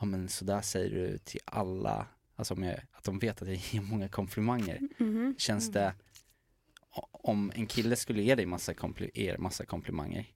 [0.00, 2.06] ja men sådär säger du till alla,
[2.36, 4.80] alltså om jag, att de vet att jag ger många komplimanger.
[4.98, 5.34] Mhm.
[5.38, 5.94] Känns det,
[7.12, 10.26] om en kille skulle ge dig massa, kompli, er massa komplimanger,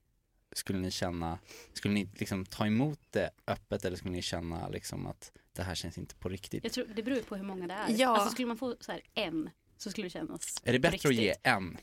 [0.51, 1.39] skulle ni känna,
[1.73, 5.75] skulle ni liksom ta emot det öppet eller skulle ni känna liksom att det här
[5.75, 6.63] känns inte på riktigt?
[6.63, 7.89] Jag tror det beror på hur många det är.
[7.89, 8.09] Ja.
[8.09, 11.15] Alltså skulle man få så här en så skulle det kännas Är det bättre att
[11.15, 11.41] ge riktigt.
[11.47, 11.77] en?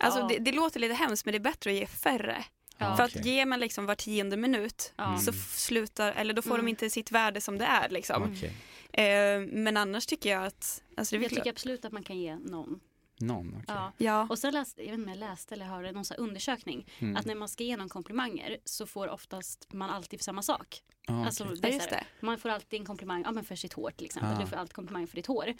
[0.00, 0.26] Alltså Ja.
[0.28, 2.44] det, det låter lite hemskt men det är bättre att ge färre.
[2.78, 2.96] Ja.
[2.96, 5.18] För att ger man liksom var tionde minut Ja.
[5.18, 6.64] så slutar, eller då får Mm.
[6.66, 8.22] de inte sitt värde som det är liksom.
[8.22, 8.52] Okej,
[8.92, 12.18] Eh, men annars tycker jag att, alltså det Jag väl tycker absolut att man kan
[12.18, 12.80] ge någon.
[13.20, 13.64] någon, okej.
[13.68, 13.92] Ja.
[13.96, 14.26] Ja.
[14.30, 17.16] Och sen läste, jag vet inte om jag läste eller hörde någon undersökning Mm.
[17.16, 20.82] att när man ska ge någon komplimanger så får oftast man alltid för samma sak.
[21.06, 21.80] Ja, Alltså, okej.
[21.90, 24.32] det Man får alltid en komplimang ja, men för sitt hår till exempel.
[24.36, 24.40] Ah.
[24.40, 25.54] Du får alltid komplimang för ditt hår.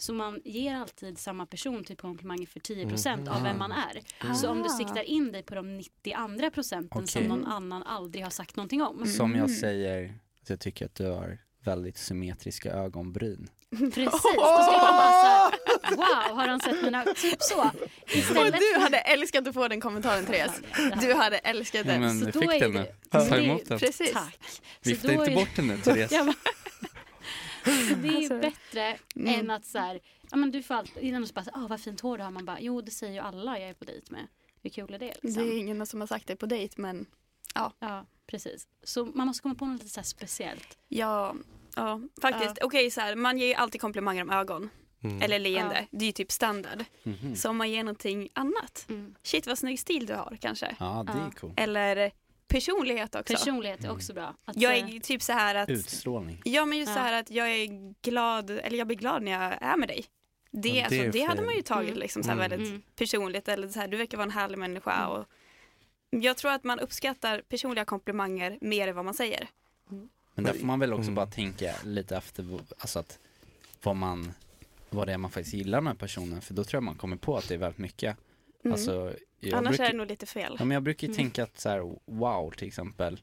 [0.00, 4.34] Så man ger alltid samma person typ komplimanger för 10% av vem man är.
[4.34, 7.28] Så om du siktar in dig på de 90 andra procenten som Okej.
[7.28, 9.06] någon annan aldrig har sagt någonting om.
[9.06, 13.48] Som jag säger, att jag tycker att du har väldigt symmetriska ögonbryn.
[13.70, 17.60] Precis, då ska man bara så här, wow har han sett mina, typ så.
[17.60, 17.70] Och
[18.16, 20.60] Istället du hade älskat att få den kommentaren Therese.
[21.00, 22.00] Du hade älskat den.
[22.00, 22.86] Men Så du då fick är den det- nu.
[22.86, 23.78] så Ta det är- emot den.
[23.78, 24.12] Precis.
[24.12, 24.38] Tack.
[24.82, 26.34] Vifta inte är- bort den nu Therese.
[27.68, 29.40] Ja, men- så det är ju Alltså, bättre mm.
[29.40, 30.00] än att så här,
[30.30, 32.44] ja men du får alltid, innan du bara, ah vad fint hår du har, man
[32.44, 34.26] bara, jo det säger ju alla jag är på dejt med.
[34.62, 35.42] Hur kul är det Det liksom?
[35.42, 37.06] är ingen som har sagt det på dejt men
[37.54, 38.68] Ja, precis.
[38.82, 40.78] Så man måste komma på något lite så här speciellt.
[40.88, 41.34] ja,
[41.76, 42.58] ja faktiskt.
[42.62, 44.70] Okej så här, man ger ju alltid komplimanger om ögon.
[45.02, 45.22] Mm.
[45.22, 45.86] Eller leende.
[45.90, 46.84] Det är ju typ standard.
[47.02, 47.36] Mhm.
[47.36, 48.86] Så om man ger någonting annat.
[48.88, 49.14] Mm.
[49.22, 50.76] Shit vad snygg stil du har kanske.
[50.80, 51.30] Ja, det är Ja.
[51.40, 51.54] coolt.
[51.60, 52.10] Eller
[52.48, 53.34] personlighet också.
[53.34, 54.34] Personlighet är också bra.
[54.44, 56.40] Att, jag eh, är typ så här att Utstrålning.
[56.44, 57.02] Ja men just så Ja.
[57.02, 60.04] här att jag är glad, eller jag blir glad när jag är med dig.
[60.50, 62.00] Det, Ja, det alltså, det hade man ju tagit Mm.
[62.00, 62.50] liksom så här Mm.
[62.50, 62.82] väldigt Mm.
[62.96, 65.08] personligt eller så här, du verkar vara en härlig människa Mm.
[65.10, 65.24] och
[66.10, 69.48] jag tror att man uppskattar personliga komplimanger mer än vad man säger.
[70.34, 71.14] Men där får man väl också Mm.
[71.14, 73.18] bara tänka lite efter, alltså att
[73.82, 74.32] vad man,
[74.90, 77.36] vad det är man faktiskt gillar med personen, för då tror jag man kommer på
[77.36, 78.16] att det är väldigt mycket.
[78.64, 78.72] Mm.
[78.72, 79.12] Alltså,
[79.52, 80.56] Annars brukar, är det nog lite fel.
[80.58, 81.16] ja, men jag brukar ju Mm.
[81.16, 83.20] tänka att så här, wow till exempel,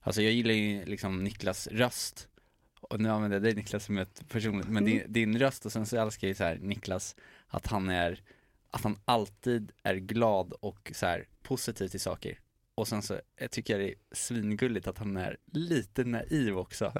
[0.00, 2.28] alltså jag gillar ju liksom Niklas röst,
[2.80, 4.98] och nu använder jag dig Niklas som ett personligt, men Mm.
[4.98, 8.22] din, din röst och sen så älskar jag ju så här Niklas, att han är,
[8.70, 12.38] att han alltid är glad och så här positiv till saker.
[12.74, 16.84] Och sen så jag tycker jag det är svingulligt att han är lite naiv också.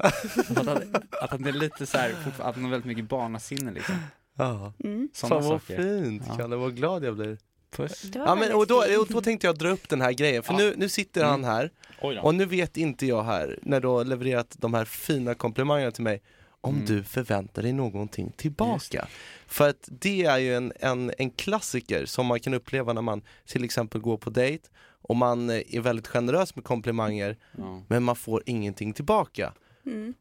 [0.57, 3.95] att, han, att han är lite så här, att han har väldigt mycket barnasinne liksom.
[4.35, 4.73] Ja.
[4.85, 5.09] Mm.
[5.13, 5.77] Sådana Fan vad saker.
[6.03, 6.37] fint Ja.
[6.37, 7.39] Kalle, vad glad jag blir.
[7.71, 8.05] Puss.
[8.15, 10.59] Ja, men, och, då, och då tänkte jag dra upp den här grejen, för Ja.
[10.59, 11.71] nu, nu sitter han här
[12.03, 12.23] Oj då.
[12.23, 16.05] och nu vet inte jag här, när du har levererat de här fina komplimangerna till
[16.05, 16.23] mig,
[16.61, 16.87] om Mm.
[16.87, 19.09] du förväntar dig någonting tillbaka.
[19.47, 23.23] För att det är ju en, en, en klassiker som man kan uppleva när man
[23.47, 24.69] till exempel går på dejt
[25.03, 27.83] och man är väldigt generös med komplimanger Ja.
[27.89, 29.53] men man får ingenting tillbaka.
[29.87, 30.15] Mm.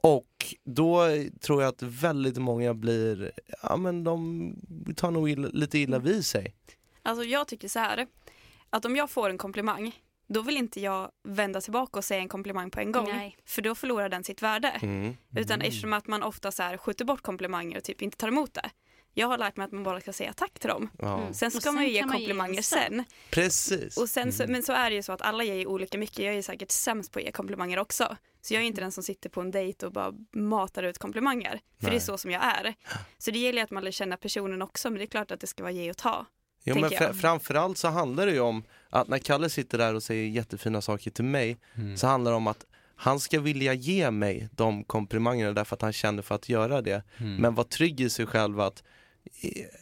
[0.00, 1.06] Och då
[1.40, 4.54] tror jag att väldigt många blir, ja men de
[4.96, 6.54] tar nog illa, lite illa vid sig.
[7.02, 8.06] Alltså jag tycker så här,
[8.70, 12.28] att om jag får en komplimang, då vill inte jag vända tillbaka och säga en
[12.28, 13.08] komplimang på en gång.
[13.08, 13.36] Nej.
[13.44, 14.68] För då förlorar den sitt värde.
[14.68, 15.16] Mm.
[15.36, 18.54] Utan eftersom att man ofta så här skjuter bort komplimanger och typ inte tar emot
[18.54, 18.70] det.
[19.14, 20.90] Jag har lärt mig att man bara ska säga tack till dem.
[20.98, 21.34] Mm.
[21.34, 23.04] Sen ska sen man ju ge ge komplimanger en sen.
[23.30, 23.96] Precis.
[23.96, 24.52] Och sen så, Mm.
[24.52, 26.18] Men så är det ju så att alla ger ju olika mycket.
[26.18, 28.16] Jag är säkert sämst på att ge komplimanger också.
[28.40, 31.60] Så jag är inte den som sitter på en dejt och bara matar ut komplimanger.
[31.78, 31.96] För det Nej.
[31.96, 32.74] är så som jag är.
[33.18, 34.90] Så det gäller ju att man lär känna personen också.
[34.90, 36.26] Men det är klart att det ska vara ge och ta.
[36.64, 37.16] Jo, men jag.
[37.16, 41.10] framförallt så handlar det ju om att när Kalle sitter där och säger jättefina saker
[41.10, 41.96] till mig Mm.
[41.96, 42.66] så handlar det om att
[42.96, 47.02] han ska vilja ge mig de komplimangerna därför att han känner för att göra det.
[47.18, 47.36] Mm.
[47.36, 48.82] Men vara trygg i sig själv att,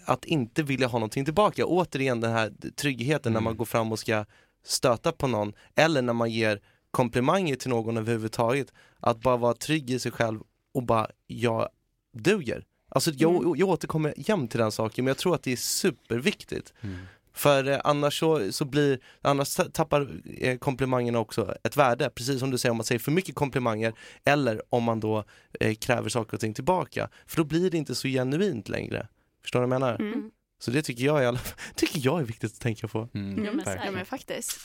[0.04, 1.64] att inte vilja ha någonting tillbaka.
[1.66, 3.44] Återigen den här tryggheten när Mm.
[3.44, 4.24] man går fram och ska
[4.64, 8.72] stöta på någon eller när man ger komplimanger till någon överhuvudtaget.
[9.00, 10.40] Att bara vara trygg i sig själv
[10.74, 11.68] och bara, jag
[12.12, 12.64] duger.
[12.91, 16.72] Alltså jag, jag återkommer jämt till den saken men jag tror att det är superviktigt.
[16.80, 16.99] Mm.
[17.32, 22.41] För eh, annars så, så blir, annars ta- tappar eh, komplimangerna också ett värde, precis
[22.41, 23.93] som du säger om man säger för mycket komplimanger
[24.24, 25.24] eller om man då
[25.61, 27.09] eh, kräver saker och ting tillbaka.
[27.26, 29.09] För då blir det inte så genuint längre.
[29.43, 29.95] Förstår du vad jag menar?
[30.01, 30.30] Mm.
[30.59, 31.41] Så det tycker jag, alla,
[31.74, 33.09] tycker jag är viktigt att tänka på.
[33.14, 33.82] Mm, Ja, men är.
[33.84, 34.59] Ja men faktiskt.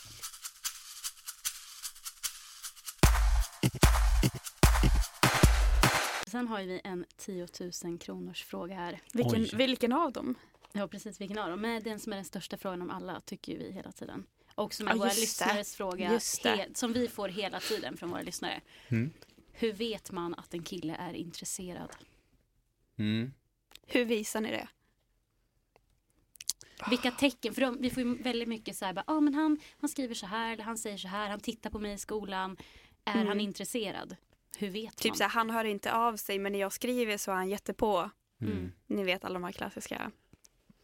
[6.36, 7.48] Sen har vi en 10
[7.84, 9.02] 000 kronors fråga här.
[9.14, 9.52] Vilken, Oj.
[9.56, 10.36] vilken av dem?
[10.72, 11.62] Ja precis vilken av dem.
[11.62, 14.26] Men den som är den största frågan om alla tycker vi hela tiden.
[14.56, 15.16] Och som är Ja, våra det.
[15.20, 16.20] lyssnares fråga.
[16.74, 18.62] Som vi får hela tiden från våra lyssnare.
[18.88, 19.12] Mm.
[19.52, 21.90] Hur vet man att en kille är intresserad?
[22.98, 23.34] Mm.
[23.88, 24.68] Hur visar ni det?
[26.90, 27.54] Vilka tecken?
[27.54, 30.16] För de, vi får ju väldigt mycket så här, bara, ah, men han, han skriver
[30.16, 32.58] så här, eller han säger så här, han tittar på mig i skolan.
[33.06, 33.28] Är Mm.
[33.28, 34.16] han intresserad?
[34.58, 35.18] Hur vet Typ man?
[35.18, 38.10] så här, han hör inte av sig men när jag skriver så är han jättepå.
[38.42, 38.72] Mm.
[38.88, 40.12] Ni vet alla de här klassiska.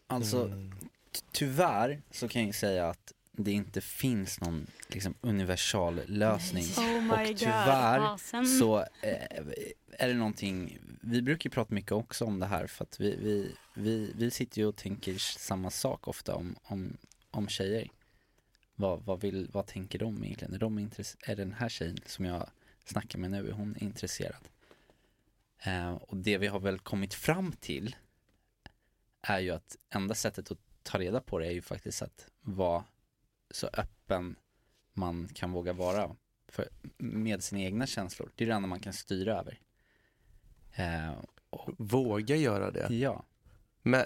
[0.08, 0.72] Alltså Mm.
[1.12, 6.64] ty- tyvärr så kan jag säga att det inte finns någon liksom, universal lösning.
[6.78, 7.38] Oh my Och god.
[7.38, 9.44] tyvärr Ja, sen- så eh,
[10.00, 13.16] är det någonting, vi brukar ju prata mycket också om det här för att vi,
[13.16, 16.98] vi, vi, vi sitter ju och tänker samma sak ofta om, om,
[17.32, 17.90] om tjejer.
[18.76, 20.54] Vad, vad, vill, vad tänker de egentligen?
[20.54, 22.50] Är, de intresse- är den här tjejen som jag
[22.92, 24.48] snackar med nu, är hon intresserad?
[25.64, 27.96] Eh, och det vi har väl kommit fram till
[29.22, 32.84] är ju att enda sättet att ta reda på det är ju faktiskt att vara
[33.52, 34.36] så öppen
[34.94, 36.16] man kan våga vara
[36.48, 38.32] för, med sina egna känslor.
[38.36, 39.60] Det är det enda man kan styra över.
[40.74, 41.14] Eh,
[41.50, 42.94] och, Våga göra det.
[42.94, 43.26] ja.
[43.82, 44.06] Men,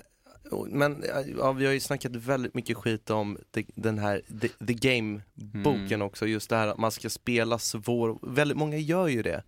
[0.67, 1.03] men
[1.37, 5.93] ja, vi har ju snackat väldigt mycket skit om the, den här The, the Game-boken
[5.93, 6.01] Mm.
[6.01, 9.43] också, just det här att man ska spela svår, väldigt många gör ju det.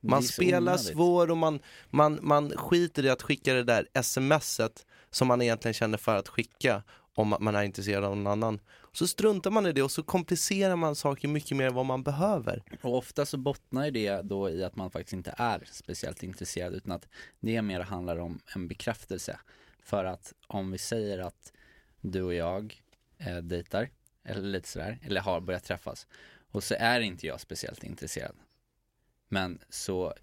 [0.00, 0.86] Man Det spelar onödigt.
[0.86, 5.74] svår och man, man, man skiter i att skicka det där smset som man egentligen
[5.74, 6.82] känner för att skicka
[7.14, 8.60] om man är intresserad av någon annan.
[8.92, 12.02] Så struntar man i det och så komplicerar man saker mycket mer än vad man
[12.02, 12.62] behöver.
[12.82, 16.74] Och ofta så bottnar ju det då i att man faktiskt inte är speciellt intresserad
[16.74, 17.08] utan att
[17.40, 19.38] det mer handlar om en bekräftelse.
[19.88, 21.52] För att om vi säger att
[22.00, 22.82] du och jag
[23.18, 23.90] eh, dejtar,
[24.24, 26.06] eller lite sådär, eller har börjat träffas
[26.50, 28.36] och så är inte jag speciellt intresserad.
[29.28, 30.14] Men så,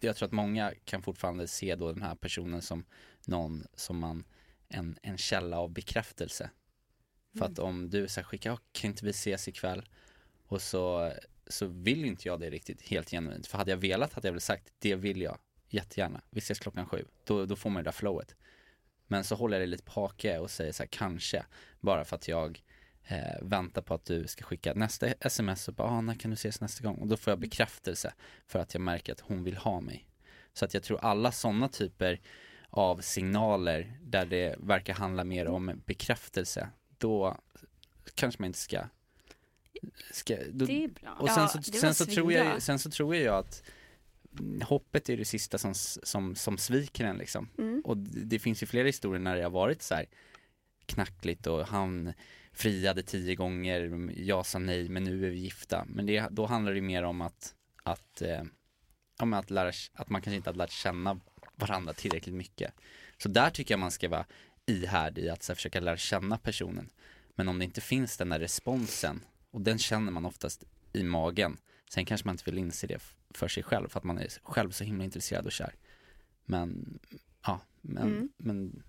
[0.00, 2.84] jag tror att många kan fortfarande se då den här personen som
[3.26, 4.24] någon som man,
[4.68, 6.50] en, en källa av bekräftelse.
[7.38, 9.88] För att om du så här, skickar, "Ja, kan inte vi ses ikväll?
[10.46, 11.12] Och så,
[11.46, 13.46] så vill inte jag det riktigt helt genuint.
[13.46, 16.20] För hade jag velat hade jag väl sagt, det vill jag jättegärna.
[16.30, 17.04] Vi ses klockan sju.
[17.24, 18.34] Då, då får man det där flowet.
[19.10, 21.44] Men så håller jag det lite på hake och säger så här, kanske.
[21.80, 22.62] Bara för att jag
[23.04, 26.34] eh, väntar på att du ska skicka nästa sms och bara, ah, när kan du
[26.34, 26.96] ses nästa gång?
[26.96, 28.12] Och då får jag bekräftelse
[28.46, 30.06] för att jag märker att hon vill ha mig.
[30.52, 32.20] Så att jag tror alla sådana typer
[32.70, 37.36] av signaler där det verkar handla mer om bekräftelse, då
[38.14, 38.82] kanske man inte ska,
[40.10, 41.16] ska då, Det är bra.
[41.20, 43.74] och sen, Ja, så, sen, så tror jag, sen så tror jag att mm,
[44.62, 47.48] hoppet är det sista som, som, som sviker en liksom.
[47.58, 47.82] Mm.
[47.84, 50.06] Och det, det finns ju flera historier när det har varit så här
[50.86, 52.12] knackligt och han
[52.52, 55.84] friade tio gånger, jag sa nej men nu är vi gifta.
[55.88, 58.42] Men det, då handlar det mer om att, att, eh,
[59.18, 61.20] men att, lära, att man kanske inte har lärt känna
[61.54, 62.74] varandra tillräckligt mycket.
[63.18, 64.26] Så där tycker jag man ska vara
[64.66, 66.90] ihärdig i att så här, försöka lära känna personen.
[67.34, 69.20] Men om det inte finns den där responsen,
[69.50, 71.56] och den känner man oftast i magen,
[71.92, 72.98] sen kanske man inte vill inse det
[73.34, 75.74] för sig själv för att man är själv så himla intresserad och kär.
[76.44, 76.98] Men,
[77.46, 78.28] ja, men, Mm.
[78.36, 78.82] men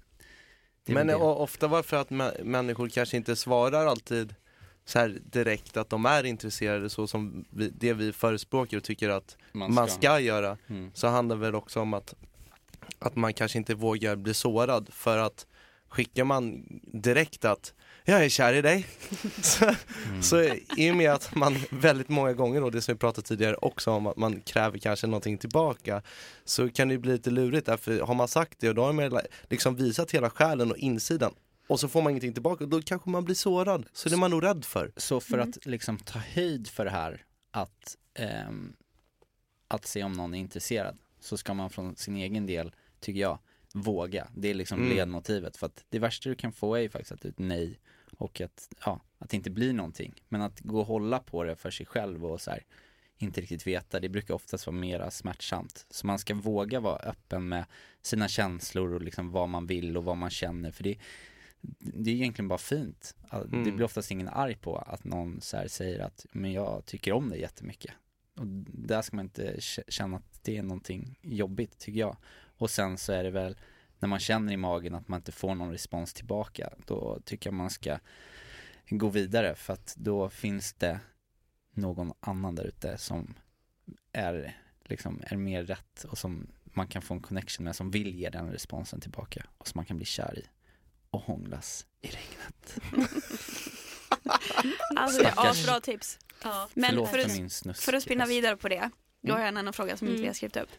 [0.85, 4.35] Men ofta varför att mä- människor kanske inte svarar alltid
[4.85, 9.09] så här direkt att de är intresserade så som vi, det vi förespråkar och tycker
[9.09, 10.57] att man ska, göra.
[10.67, 10.91] Mm.
[10.93, 12.13] Så handlar det väl också om att,
[12.99, 15.47] att man kanske inte vågar bli sårad för att
[15.87, 17.73] skickar man direkt att
[18.11, 18.87] jag är kär i dig
[19.41, 19.65] så,
[20.09, 20.21] Mm.
[20.23, 20.41] så
[20.77, 23.91] i och med att man väldigt många gånger och det som vi pratade tidigare också
[23.91, 26.01] om att man kräver kanske någonting tillbaka
[26.45, 28.93] så kan det ju bli lite lurigt därför har man sagt det och då har
[28.93, 31.33] man liksom visat hela själen och insidan
[31.67, 34.17] och så får man ingenting tillbaka och då kanske man blir sårad så det är
[34.17, 34.91] man nog rädd för.
[34.97, 38.73] Så för att liksom ta höjd för det här att, ehm,
[39.67, 43.39] att se om någon är intresserad så ska man från sin egen del, tycker jag,
[43.73, 44.27] våga.
[44.35, 44.95] Det är liksom Mm.
[44.97, 47.79] ledmotivet för att det värsta du kan få är ju faktiskt att ett nej
[48.21, 50.13] och att, ja, att det inte blir någonting.
[50.29, 52.63] Men att gå och hålla på det för sig själv och så här,
[53.17, 55.85] inte riktigt veta, det brukar oftast vara mera smärtsamt.
[55.89, 57.65] Så man ska våga vara öppen med
[58.01, 60.71] sina känslor och liksom vad man vill och vad man känner.
[60.71, 60.97] För det,
[61.79, 63.15] det är egentligen bara fint.
[63.31, 63.75] Det Mm.
[63.75, 67.41] blir oftast ingen arg på att någon så säger att men jag tycker om dig
[67.41, 67.91] jättemycket.
[68.37, 69.55] Och där ska man inte
[69.87, 72.17] känna att det är någonting jobbigt tycker jag.
[72.57, 73.55] Och sen så är det väl
[74.01, 77.53] när man känner i magen att man inte får någon respons tillbaka, då tycker jag
[77.53, 77.99] man ska
[78.89, 80.99] gå vidare för att då finns det
[81.73, 83.33] någon annan där ute som
[84.11, 88.15] är liksom är mer rätt och som man kan få en connection med som vill
[88.15, 90.45] ge den responsen tillbaka och som man kan bli kär i
[91.09, 92.79] och hånglas i regnet.
[94.95, 96.19] Alltså det är asbra tips.
[96.43, 96.69] Ja.
[96.73, 98.89] Men Förlåt för för att, för att spinna vidare på det,
[99.21, 99.41] då har Mm.
[99.41, 100.29] jag en annan fråga som inte vi Mm.
[100.29, 100.69] har skrivit upp.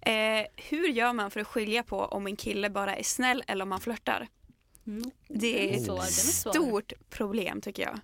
[0.00, 3.62] Eh, hur gör man för att skilja på om en kille bara är snäll eller
[3.62, 4.28] om han flörtar?
[4.86, 5.10] Mm.
[5.28, 8.00] Det är ett stort problem tycker jag.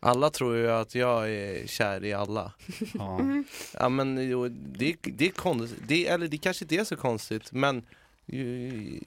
[0.00, 2.52] Alla tror ju att jag är kär i alla.
[2.94, 3.20] Ja.
[3.20, 3.44] Mm.
[3.72, 7.52] Ja men jo, det, det är konstigt, det, eller det kanske inte är så konstigt
[7.52, 7.82] men
[8.26, 9.00] ju,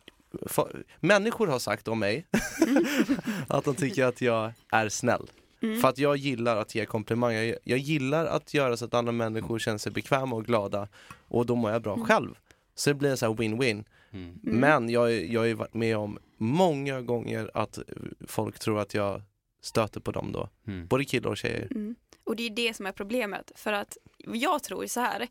[0.47, 2.26] för, människor har sagt om mig
[3.47, 5.30] att de tycker att jag är snäll.
[5.62, 5.82] Mm.
[5.82, 7.43] För att jag gillar att ge komplimanger.
[7.43, 10.88] Jag, jag gillar att göra så att andra människor känner sig bekväma och glada
[11.28, 12.36] och då mår jag bra själv.
[12.76, 13.84] Så det blir en sån här win-win.
[14.12, 14.39] Mm.
[14.41, 17.80] Men jag, jag har ju varit med om många gånger att
[18.28, 19.22] folk tror att jag
[19.62, 20.49] stöter på dem då.
[20.68, 20.88] Mm.
[20.88, 21.68] Både killar och tjejer.
[21.72, 21.95] Mm.
[22.24, 23.51] Och det är det som är problemet.
[23.56, 25.28] För att jag tror så här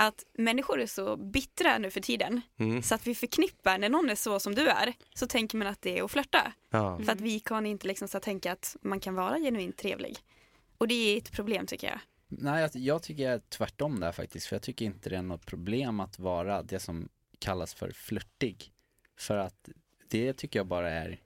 [0.00, 2.82] att människor är så bittra nu för tiden Mm.
[2.82, 5.82] så att vi förknippar när någon är så som du är så tänker man att
[5.82, 6.52] det är att flörta.
[6.70, 6.98] Ja.
[7.04, 10.16] För att vi kan inte liksom så här tänka att man kan vara genuint trevlig.
[10.78, 12.00] Och det är ett problem tycker jag.
[12.28, 14.46] Nej, jag, jag tycker jag är tvärtom där faktiskt.
[14.46, 18.72] För jag tycker inte det är något problem att vara det som kallas för flörtig.
[19.16, 19.68] För att
[20.08, 21.20] det tycker jag bara är,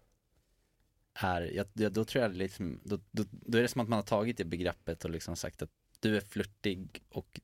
[1.14, 3.97] är jag, jag, då tror jag liksom, då, då, då är det som att man
[3.97, 5.70] har tagit det begreppet och liksom sagt att
[6.01, 7.41] du är flörtig och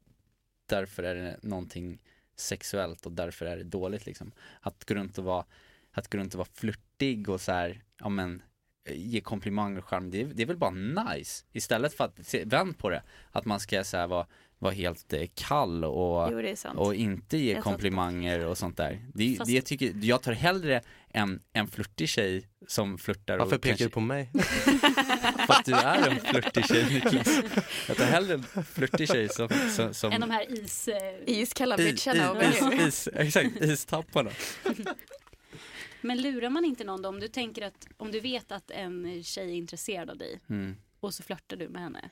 [0.70, 1.98] därför är det någonting
[2.36, 4.32] sexuellt och därför är det dåligt liksom.
[4.60, 5.44] Att gå runt och vara,
[5.92, 8.42] att gå runt och vara flörtig och så här, ja men
[8.88, 11.44] ge komplimanger och charm, det är, det är väl bara nice.
[11.52, 14.26] Istället för att, se, vänd på det, att man ska så här, vara,
[14.58, 19.06] vara helt eh, kall och, Jo, och inte ge Jag komplimanger och sånt där.
[19.14, 23.56] Det, Fast- det jag tycker, jag tar hellre en, en flörtig tjej som flörtar Varför
[23.56, 24.30] och pekar kanske, du på mig?
[25.52, 27.40] För att du är en flörtig tjej Niklas.
[27.88, 30.88] Jag tar hellre en flörtig tjej som, som, som Än de här is...
[30.88, 34.30] eh, Iskalla bitcharna is, is, exakt, istapparna.
[36.00, 37.08] Men lurar man inte någon då?
[37.08, 40.76] Om du tänker att, om du vet att en tjej är intresserad av dig Mm.
[41.00, 42.10] och så flörtar du med henne.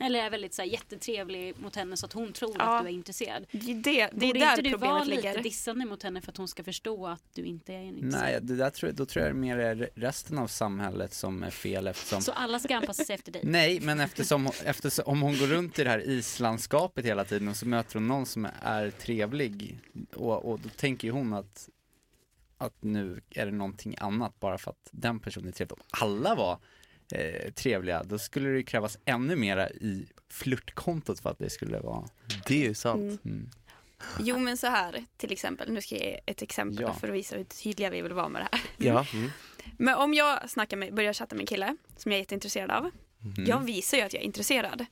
[0.00, 2.78] Eller är väldigt så här, jättetrevlig mot henne så att hon tror Ja.
[2.78, 3.46] att du är intresserad.
[3.50, 6.30] Det är, det, det är Borde där inte du vara lite dissande mot henne för
[6.32, 8.22] att hon ska förstå att du inte är intresserad?
[8.22, 11.50] Nej, det där tror jag, då tror jag mer är resten av samhället som är
[11.50, 13.42] fel eftersom Så alla ska anpassa sig efter dig?
[13.44, 17.56] Nej, men eftersom, eftersom om hon går runt i det här islandskapet hela tiden och
[17.56, 19.78] så möter hon någon som är trevlig
[20.14, 21.68] och, och då tänker ju hon att
[22.58, 25.72] att nu är det någonting annat bara för att den personen är trevlig.
[25.72, 26.58] Om alla var
[27.12, 31.78] eh, trevliga, då skulle det ju krävas ännu mera i flörtkontot för att det skulle
[31.78, 32.08] vara
[32.46, 33.00] Det är ju sant.
[33.00, 33.18] Mm.
[33.24, 33.50] mm.
[34.20, 36.94] Jo men så här till exempel, nu ska jag ge ett exempel Ja.
[36.94, 38.62] för att visa hur tydliga vi vill vara med det här.
[38.76, 39.06] Ja.
[39.12, 39.30] Mm.
[39.78, 42.90] Men om jag snackar med, börjar chatta med en kille som jag är jätteintresserad av.
[43.22, 43.46] Mm.
[43.46, 44.86] Jag visar ju att jag är intresserad.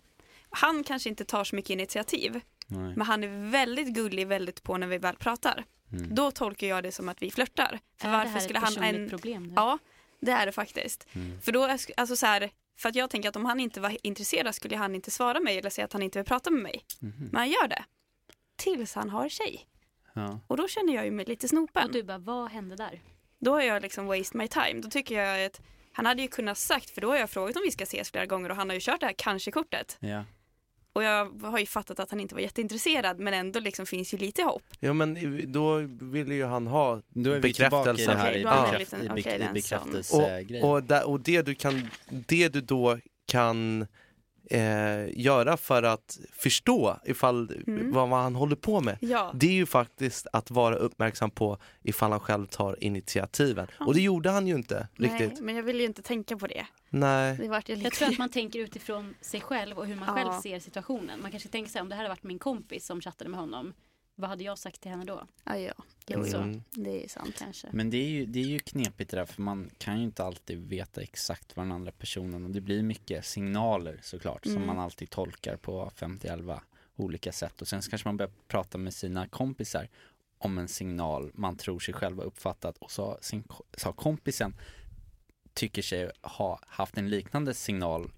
[0.51, 2.41] Han kanske inte tar så mycket initiativ.
[2.67, 2.93] Nej.
[2.97, 5.65] Men han är väldigt gullig väldigt på när vi väl pratar.
[5.93, 6.15] Mm.
[6.15, 7.79] Då tolkar jag det som att vi flörtar.
[8.01, 9.09] För är det varför här skulle ett han en...
[9.09, 9.43] problem?
[9.43, 9.53] nu?
[9.57, 9.79] Ja,
[10.23, 11.07] det är det faktiskt.
[11.13, 11.41] Mm.
[11.41, 14.55] För då, alltså så här, för att jag tänker att om han inte var intresserad
[14.55, 16.85] skulle han inte svara mig eller säga att han inte vill prata med mig.
[16.99, 17.29] Mhm.
[17.33, 17.85] Men han gör det.
[18.57, 19.67] Tills han har tjej.
[20.15, 20.41] Ja.
[20.47, 21.87] Och då känner jag ju mig lite snopen.
[21.87, 23.01] Och du bara, vad hände där?
[23.39, 24.81] Då har jag liksom waste my time.
[24.81, 25.61] Då tycker jag att
[25.93, 28.27] han hade ju kunnat sagt, för då har jag frågat om vi ska ses flera
[28.27, 29.97] gånger och han har ju kört det här kanske-kortet.
[30.01, 30.25] Ja.
[30.95, 34.19] Och jag har ju fattat att han inte var jätteintresserad men ändå liksom finns ju
[34.19, 34.63] lite hopp.
[34.81, 35.19] ja men
[35.53, 38.13] då ville ju han ha Då är bekräftelse.
[38.15, 40.65] här Okej, bekrä- liten- i, be- i bekräftelsegrejen.
[40.65, 43.87] Och, där, och det du kan, det du då kan
[44.53, 47.93] eh, göra för att förstå ifall Mm.
[47.93, 48.97] vad han håller på med.
[49.01, 53.67] Ja, Det är ju faktiskt att vara uppmärksam på ifall han själv tar initiativen.
[53.81, 55.41] Och det gjorde han ju inte nej, riktigt.
[55.41, 56.67] men jag vill ju inte tänka på det.
[56.91, 57.37] Nej.
[57.37, 57.87] Det vart ju lite...
[57.87, 60.15] Jag tror att man tänker utifrån sig själv och hur man Ja.
[60.15, 61.23] själv ser situationen.
[61.23, 63.41] Man kanske tänker så här, om det här hade varit min kompis som chattade med
[63.41, 63.73] honom,
[64.15, 65.27] vad hade jag sagt till henne då?
[65.45, 65.73] Ja, ja.
[66.07, 66.39] Jo, jo.
[66.39, 66.63] Mm.
[66.71, 67.35] Det är sant.
[67.39, 67.69] Kanske.
[67.73, 70.25] Men det är, ju, det är ju knepigt det där för man kan ju inte
[70.25, 74.67] alltid veta exakt vad den andra personen och det blir mycket signaler såklart som Mm.
[74.67, 76.61] man alltid tolkar på 50-11
[76.97, 79.89] olika sätt och sen så kanske man börjar prata med sina kompisar
[80.39, 83.45] om en signal man tror sig själv ha uppfattat och så, har sin,
[83.77, 84.55] så har kompisen
[85.55, 88.11] tycker sig ha haft en liknande signal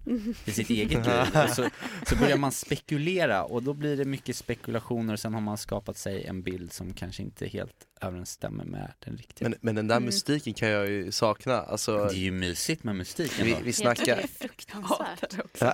[0.45, 1.69] i sitt eget liv så,
[2.07, 5.97] så börjar man spekulera och då blir det mycket spekulationer och sen har man skapat
[5.97, 9.49] sig en bild som kanske inte helt överensstämmer med den riktiga.
[9.49, 10.05] Men, men den där Mm.
[10.05, 11.61] mystiken kan jag ju sakna.
[11.61, 15.33] Alltså, det är ju mysigt med mystik vi, vi Jag tycker det snackar, är fruktansvärt.
[15.59, 15.73] Ja.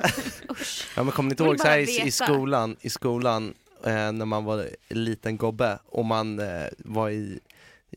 [0.96, 3.54] Ja, men kommer ni inte ihåg så här i, i skolan, i skolan
[3.86, 7.40] eh, när man var liten gobbe och man eh, var i,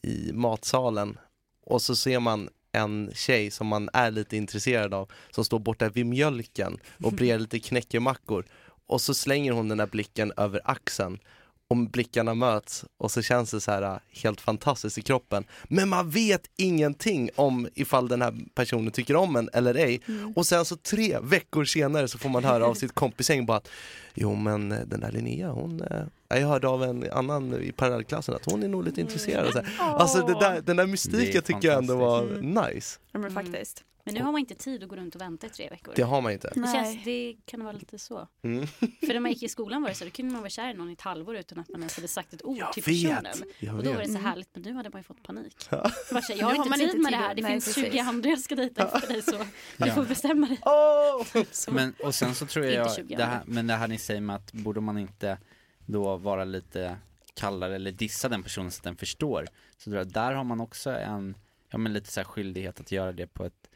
[0.02, 1.18] i matsalen
[1.66, 5.89] och så ser man en tjej som man är lite intresserad av som står borta
[5.89, 8.45] vid mjölken och brer lite knäckemackor
[8.87, 11.18] och så slänger hon den där blicken över axeln
[11.68, 15.45] om blickarna möts och så känns det så här äh, helt fantastiskt i kroppen.
[15.64, 20.01] Men man vet ingenting om ifall den här personen tycker om en eller ej.
[20.35, 23.68] Och sen så tre veckor senare så får man höra av sitt kompisgäng bara att
[24.14, 26.05] Jo men eh, den där Linnea hon, eh,
[26.41, 29.47] jag hörde av en annan i parallellklassen att hon är nog lite intresserad.
[29.47, 29.95] Och så här.
[29.95, 32.99] Alltså det där, den där mystiken tycker jag ändå var nice.
[33.12, 33.45] Ja, men Mm.
[33.45, 33.85] faktiskt.
[34.07, 35.93] Men nu har man inte tid att gå runt och vänta i tre veckor.
[35.97, 36.51] Det har man inte.
[36.55, 36.72] Det, Nej.
[36.74, 38.28] känns, det kan vara lite så.
[38.43, 38.66] Mm.
[38.66, 40.74] För när man gick i skolan var det så, då kunde man vara kär i
[40.74, 43.11] någon i ett halvår utan att man ens hade sagt ett ord Jag till vet,
[43.12, 43.51] personen.
[43.59, 45.57] jag Och då var det så härligt, men nu hade man ju fått panik.
[45.70, 47.64] Jag, så här, jag har inte tid inte med tid det här, det nej, finns
[47.64, 47.85] precis.
[47.93, 49.30] 20 andra jag ska dejta efter dig så
[49.76, 49.95] du Ja.
[49.95, 50.59] får bestämma dig.
[50.62, 51.45] Oh!
[51.74, 54.37] Men, och sen så tror jag, 20 det här, men det här ni säger med
[54.37, 55.39] att borde man inte
[55.87, 56.97] då vara lite
[57.35, 59.47] kallare eller dissa den personen så att den förstår.
[59.76, 61.37] Så där har man också en,
[61.70, 63.70] ja men lite så här skyldighet att göra det på ett,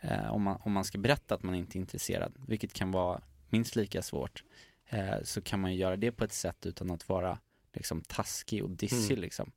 [0.00, 3.20] eh, om, man, om man ska berätta att man inte är intresserad, vilket kan vara
[3.48, 4.44] minst lika svårt,
[4.88, 7.38] eh, så kan man ju göra det på ett sätt utan att vara
[7.72, 9.22] liksom taskig och dissig Mm.
[9.22, 9.52] liksom.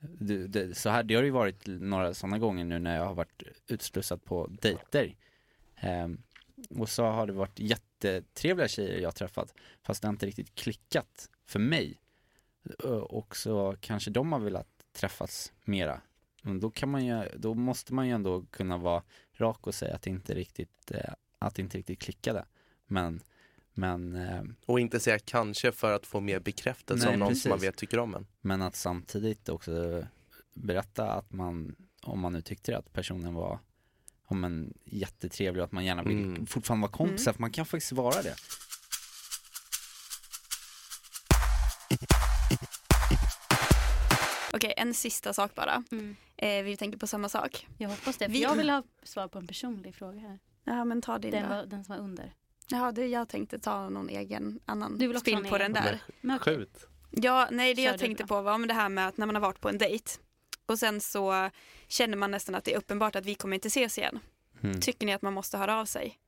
[0.00, 3.14] Det, det, så här, det har ju varit några sådana gånger nu när jag har
[3.14, 5.14] varit utslussad på dejter.
[5.76, 6.22] Ehm,
[6.70, 11.30] och så har det varit jättetrevliga tjejer jag träffat, fast det har inte riktigt klickat
[11.46, 12.00] för mig.
[13.02, 16.00] Och så kanske de har velat träffas mera.
[16.42, 19.02] Men då kan man ju, då måste man ju ändå kunna vara
[19.32, 22.44] rak och säga att det inte riktigt, eh, att det inte riktigt klickade.
[22.86, 23.20] Men,
[23.72, 27.42] men, eh, Och inte säga kanske för att få mer bekräftelse Nej, om någon precis.
[27.42, 28.26] som man vet tycker om en.
[28.40, 30.04] men att samtidigt också
[30.54, 33.58] berätta att man, om man nu tyckte att personen var
[34.30, 36.46] om en jättetrevlig och att man gärna vill Mm.
[36.46, 37.34] fortfarande vara kompisar, Mm.
[37.34, 38.34] för man kan faktiskt vara det.
[44.52, 45.84] Okej, en sista sak bara.
[45.92, 46.16] Mm.
[46.36, 47.66] Eh, vi tänker på samma sak.
[47.78, 50.38] Jag hoppas det, för Vi- jag vill ha svar på en personlig fråga här.
[50.64, 51.48] Ja, men ta din Den, då.
[51.48, 52.34] var, den som var under.
[52.68, 55.58] Ja, det, jag tänkte ta någon egen annan Du vill också ha spin en på
[55.58, 56.00] den där.
[56.20, 56.56] Men okej.
[56.56, 56.86] Skjut.
[57.10, 59.34] Ja, nej det Kör jag tänkte på var med det här med att när man
[59.34, 60.10] har varit på en dejt
[60.70, 61.50] och sen så
[61.88, 64.18] känner man nästan att det är uppenbart att vi kommer inte ses igen.
[64.62, 64.80] Mm.
[64.80, 66.18] Tycker ni att man måste höra av sig?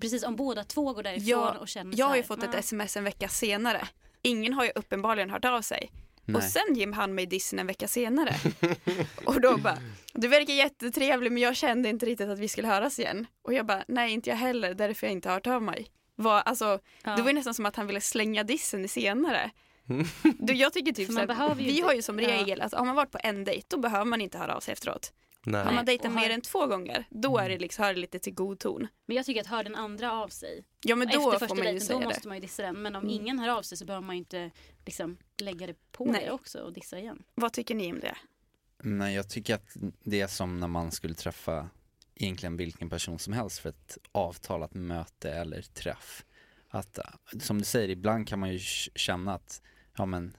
[0.00, 2.96] Precis, om båda två går därifrån Ja, och känner Jag har ju fått ett sms
[2.96, 3.88] en vecka senare.
[4.22, 5.90] Ingen har ju uppenbarligen hört av sig.
[6.26, 6.50] Och Nej.
[6.50, 8.36] sen Jim han mig dissen en vecka senare.
[9.24, 9.78] och då bara,
[10.12, 13.26] du verkar jättetrevlig men jag kände inte riktigt att vi skulle höras igen.
[13.42, 15.86] Och jag bara, nej inte jag heller, därför jag inte har hört av mig.
[16.16, 17.16] Var, alltså, Ja.
[17.16, 19.50] Det var ju nästan som att han ville slänga dissen i senare.
[20.38, 22.84] Du, jag tycker typ så man här, vi inte- har ju som regel att har
[22.84, 25.12] man varit på en dejt då behöver man inte höra av sig efteråt.
[25.44, 25.64] Har Nej.
[25.64, 28.18] man Nej, dejtat har- mer än två gånger då är det liksom, hör det lite
[28.18, 28.88] till god ton.
[29.06, 31.54] Men jag tycker att hör den andra av sig Ja men då efter får första
[31.54, 32.28] man ju dejten, då säga måste det.
[32.28, 32.82] man ju dissa den.
[32.82, 33.14] Men om Mm.
[33.14, 34.50] ingen hör av sig så behöver man ju inte
[34.86, 36.24] liksom lägga det på Nej.
[36.24, 37.22] det också och dissa igen.
[37.34, 38.16] Vad tycker ni om det?
[38.82, 41.68] Nej, jag tycker att det är som när man skulle träffa
[42.14, 46.24] egentligen vilken person som helst för ett avtalat möte eller träff.
[46.68, 47.04] Att, eh,
[47.40, 48.58] som du säger, ibland kan man ju
[48.94, 49.62] känna att,
[49.96, 50.36] ja men,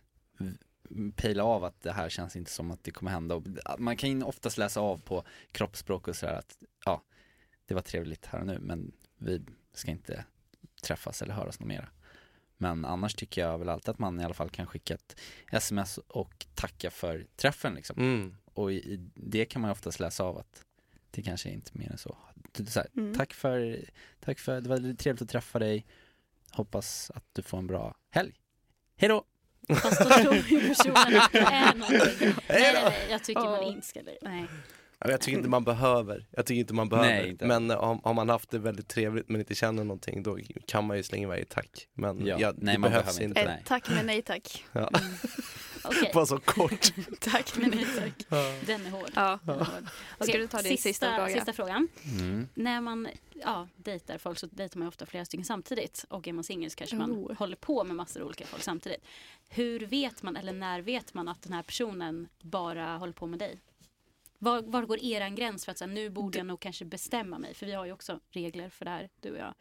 [1.16, 3.36] pejla av att det här känns inte som att det kommer hända.
[3.36, 3.44] Och
[3.78, 7.04] man kan ju oftast läsa av på kroppsspråk och sådär att, ja,
[7.66, 9.42] det var trevligt här och nu, men vi
[9.74, 10.26] ska inte
[10.84, 11.90] träffas eller höras något mera.
[12.58, 15.20] Men annars tycker jag väl alltid att man i alla fall kan skicka ett
[15.52, 18.00] sms och tacka för träffen liksom.
[18.00, 18.36] Mm.
[18.46, 20.66] Och i, i det kan man ju oftast läsa av att
[21.12, 22.18] det kanske är inte mer än så.
[22.60, 23.16] Är så här, Mm.
[23.16, 23.86] tack, för,
[24.20, 25.86] tack för, det var trevligt att träffa dig.
[26.52, 28.34] Hoppas att du får en bra helg.
[28.96, 29.26] Hej då!
[29.70, 32.34] Fast då tror ju personen att det är någonting.
[32.50, 34.00] Nej, jag tycker man inte ska...
[34.22, 34.46] Nej.
[35.00, 36.26] Jag tycker inte man behöver.
[36.32, 37.10] Jag tycker inte man behöver.
[37.10, 37.46] Nej, inte.
[37.46, 40.38] Men eh, om, om man haft det väldigt trevligt men inte känner någonting då
[40.68, 41.88] kan man ju slänga iväg ett tack.
[41.94, 42.38] Men Ja.
[42.40, 43.40] ja, Nej, det man behövs behöver inte.
[43.40, 43.52] inte.
[43.52, 44.64] Eh, tack men nej tack.
[44.72, 44.90] Ja.
[45.88, 46.94] Okej, Bara så kort.
[47.20, 48.30] tack men nej tack.
[48.66, 49.10] Den är hård.
[49.16, 49.40] Ja.
[49.44, 49.68] Den är hård.
[49.68, 51.34] Ska Okej, du ta din sista fråga?
[51.34, 51.88] Sista frågan.
[52.20, 52.48] Mm.
[52.54, 56.06] När man ja, dejtar folk så dejtar man ofta flera stycken samtidigt.
[56.10, 57.34] Och är man singel så kanske man Oh.
[57.38, 59.06] håller på med massor av olika folk samtidigt.
[59.50, 63.40] Hur vet man eller när vet man att den här personen bara håller på med
[63.40, 63.60] dig?
[64.38, 67.54] Var, var går eran gräns för att säga nu borde jag nog kanske bestämma mig?
[67.54, 69.54] För vi har ju också regler för det här, du och jag.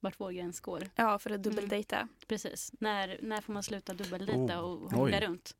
[0.00, 0.88] Vart vår gräns går.
[0.94, 2.08] Ja för att dubbeldejta.
[2.26, 2.72] Precis.
[2.80, 4.82] När, när får man sluta dubbeldejta Oh.
[4.82, 5.56] och hångla runt?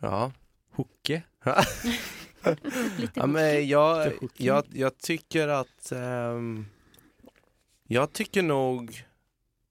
[0.00, 0.32] Ja.
[0.70, 1.22] Hocke.
[3.14, 6.66] Ja, men jag, jag, jag tycker att ehm,
[7.86, 9.04] Jag tycker nog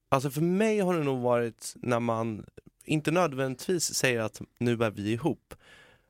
[0.08, 2.46] Alltså för mig har det nog varit när man
[2.84, 5.54] Inte nödvändigtvis säger att nu är vi ihop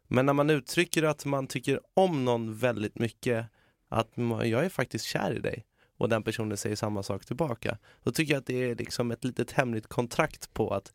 [0.07, 3.47] Men när man uttrycker att man tycker om någon väldigt mycket
[3.89, 4.11] Att
[4.43, 8.33] jag är faktiskt kär i dig och den personen säger samma sak tillbaka Då tycker
[8.33, 10.93] jag att det är liksom ett litet hemligt kontrakt på att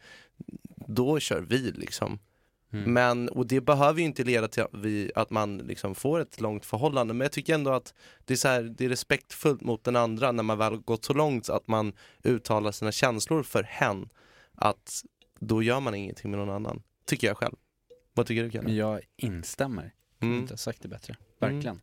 [0.87, 2.19] Då kör vi liksom
[2.73, 2.93] Mm.
[2.93, 6.41] men, och det behöver ju inte leda till att, vi, att man liksom får ett
[6.41, 7.93] långt förhållande Men jag tycker ändå att
[8.25, 11.13] det är, så här, det är respektfullt mot den andra när man väl gått så
[11.13, 11.93] långt att man
[12.23, 14.09] uttalar sina känslor för hen
[14.55, 15.03] Att
[15.39, 16.83] då gör man ingenting med någon annan.
[17.05, 17.55] Tycker jag själv.
[18.13, 18.71] Vad tycker du Kalle?
[18.71, 19.93] Jag instämmer.
[20.21, 20.39] Mm.
[20.39, 21.15] inte ha sagt det bättre.
[21.39, 21.81] Verkligen.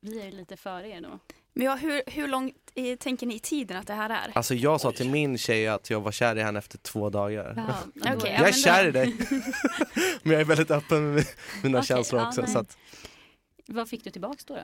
[0.00, 1.18] Vi är ju lite före er då.
[1.52, 4.30] Men ja, hur, hur långt i, tänker ni i tiden att det här är?
[4.34, 7.54] Alltså jag sa till min tjej att jag var kär i henne efter två dagar.
[7.56, 9.14] Ja, ja, jag är men kär då- i dig.
[10.22, 11.24] men jag är väldigt öppen med
[11.62, 12.40] mina Okej, känslor ja, också.
[12.40, 12.50] nej.
[12.50, 12.76] så att,
[13.66, 14.54] Vad fick du tillbaks då?
[14.54, 14.60] då?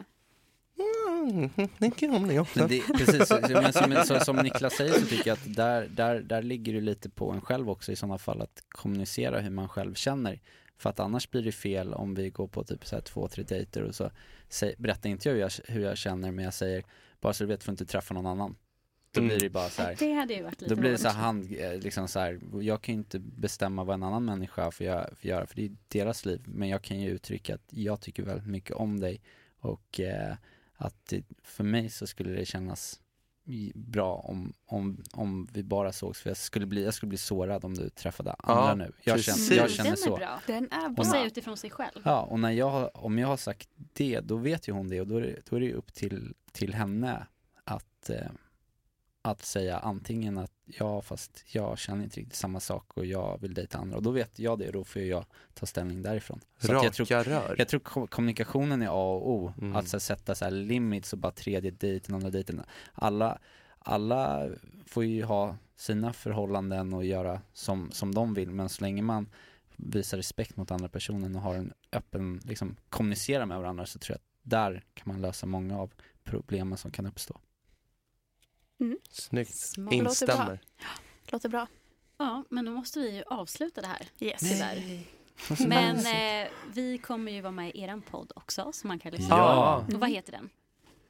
[1.31, 2.59] mm, tänker om det också.
[2.59, 6.21] Men det, precis, men som, så, som Niklas säger så tycker jag att där, där,
[6.21, 9.69] där ligger det lite på en själv också i sådana fall att kommunicera hur man
[9.69, 10.41] själv känner.
[10.79, 13.45] För att annars blir det fel om vi går på typ så här två, tre
[13.45, 14.11] dejter och så
[14.49, 16.85] säg, berättar inte jag hur, jag hur jag känner men jag säger
[17.21, 18.57] bara så du vet får inte träffa någon annan.
[19.11, 19.29] Då Mm.
[19.29, 19.97] blir det bara så här.
[19.99, 22.41] Det hade ju varit lite Då blir det så här hand, eh, liksom så här,
[22.61, 25.65] jag kan ju inte bestämma vad en annan människa får göra, får göra för det
[25.65, 26.43] är deras liv.
[26.47, 29.21] Men jag kan ju uttrycka att jag tycker väldigt mycket om dig
[29.59, 30.35] och eh,
[30.75, 33.01] att det, för mig så skulle det kännas
[33.75, 37.65] bra om, om, om vi bara sågs för jag skulle bli, jag skulle bli sårad
[37.65, 38.93] om du träffade andra Ja, nu.
[39.05, 40.17] Jag känner, jag känner Den är så.
[40.17, 40.41] bra.
[40.47, 41.05] Den är Och bra.
[41.05, 42.01] säga utifrån sig själv.
[42.05, 45.07] Ja, och när jag, om jag har sagt det, då vet ju hon det och
[45.07, 47.27] då är det, då är det upp till, till henne
[47.65, 48.17] att, eh,
[49.31, 53.55] att säga antingen att ja, fast jag känner inte riktigt samma sak och jag vill
[53.55, 55.25] dejta andra och då vet jag det och då får jag
[55.55, 56.41] ta ställning därifrån.
[56.59, 57.55] Så Raka jag tror, rör.
[57.59, 59.77] jag tror ko- kommunikationen är A och O, Mm.
[59.77, 62.63] att så, sätta så här limits och bara tredje dejten, andra dejten.
[62.93, 63.39] Alla,
[63.79, 64.49] alla
[64.87, 69.29] får ju ha sina förhållanden och göra som, som de vill men så länge man
[69.77, 74.15] visar respekt mot andra personen och har en öppen, liksom kommunicera med varandra så tror
[74.15, 75.93] jag att där kan man lösa många av
[76.25, 77.41] problemen som kan uppstå.
[79.11, 79.55] Snyggt.
[79.57, 79.93] Smart.
[79.93, 80.61] Instämmer.
[81.27, 81.67] Låter bra.
[82.19, 84.09] Ja, men då måste vi ju avsluta det här.
[84.21, 84.41] Yes.
[84.41, 85.01] Tyvärr.
[85.69, 85.97] Men
[86.45, 89.85] eh, vi kommer ju vara med i eran podd också, som man kan lyssna Ja.
[89.89, 89.95] på.
[89.95, 90.51] Och vad heter den?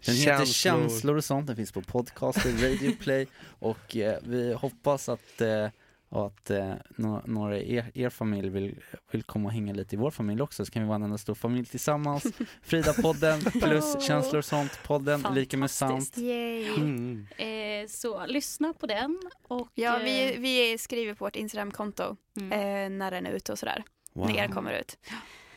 [0.07, 0.81] Den heter Känslor.
[0.89, 3.27] Känslor och sånt, den finns på podcaster, Radio Play
[3.59, 5.69] och eh, vi hoppas att, eh,
[6.17, 9.99] att eh, nå- några i er, er familj vill, vill komma och hänga lite i
[9.99, 12.25] vår familj också så kan vi vara en enda stor familj tillsammans.
[12.63, 16.17] Frida-podden plus Känslor och sånt-podden, lika med sant.
[16.17, 17.27] Mm.
[17.37, 19.19] Eh, så lyssna på den.
[19.43, 22.53] Och, Ja, vi, eh, vi skriver på vårt Instagramkonto mm.
[22.53, 23.85] eh, när den är ute och sådär.
[24.13, 24.27] Wow.
[24.29, 24.99] När er kommer ut.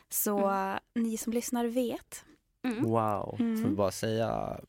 [0.10, 2.26] Så eh, ni som lyssnar vet.
[2.66, 2.84] Mm.
[2.84, 3.36] Wow.
[3.38, 3.76] Får vi Mm.
[3.76, 4.60] bara säga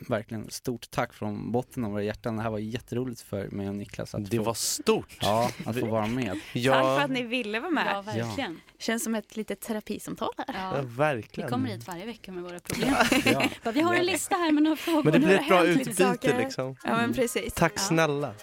[0.00, 2.36] verkligen stort tack från botten av våra hjärtan.
[2.36, 5.16] Det här var jätteroligt för mig och Niklas att Det få, var stort.
[5.20, 6.26] ja, att få vara med.
[6.32, 8.14] Tack för Ja, att ni ville vara Ja, med.
[8.14, 8.60] verkligen.
[8.78, 10.46] Känns som ett litet terapisamtal här.
[10.48, 10.82] ja, Ja.
[10.82, 11.50] Vi verkligen.
[11.50, 12.94] kommer hit varje vecka med våra problem.
[13.24, 13.42] Ja.
[13.72, 15.02] Vi har en lista här med några frågor.
[15.02, 16.76] Men det blir ett bra utbyte liksom.
[16.84, 17.52] Ja, men precis.
[17.52, 17.80] Tack Ja.
[17.80, 18.34] snälla.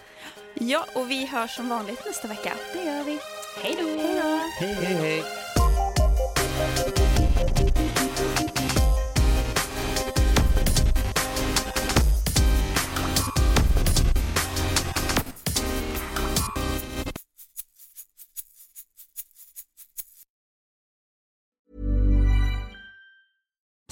[0.56, 2.54] Ja, och vi hörs som vanligt nästa vecka.
[2.74, 3.20] Det gör vi.
[3.64, 3.88] Hej då!
[4.60, 5.24] Hej hej.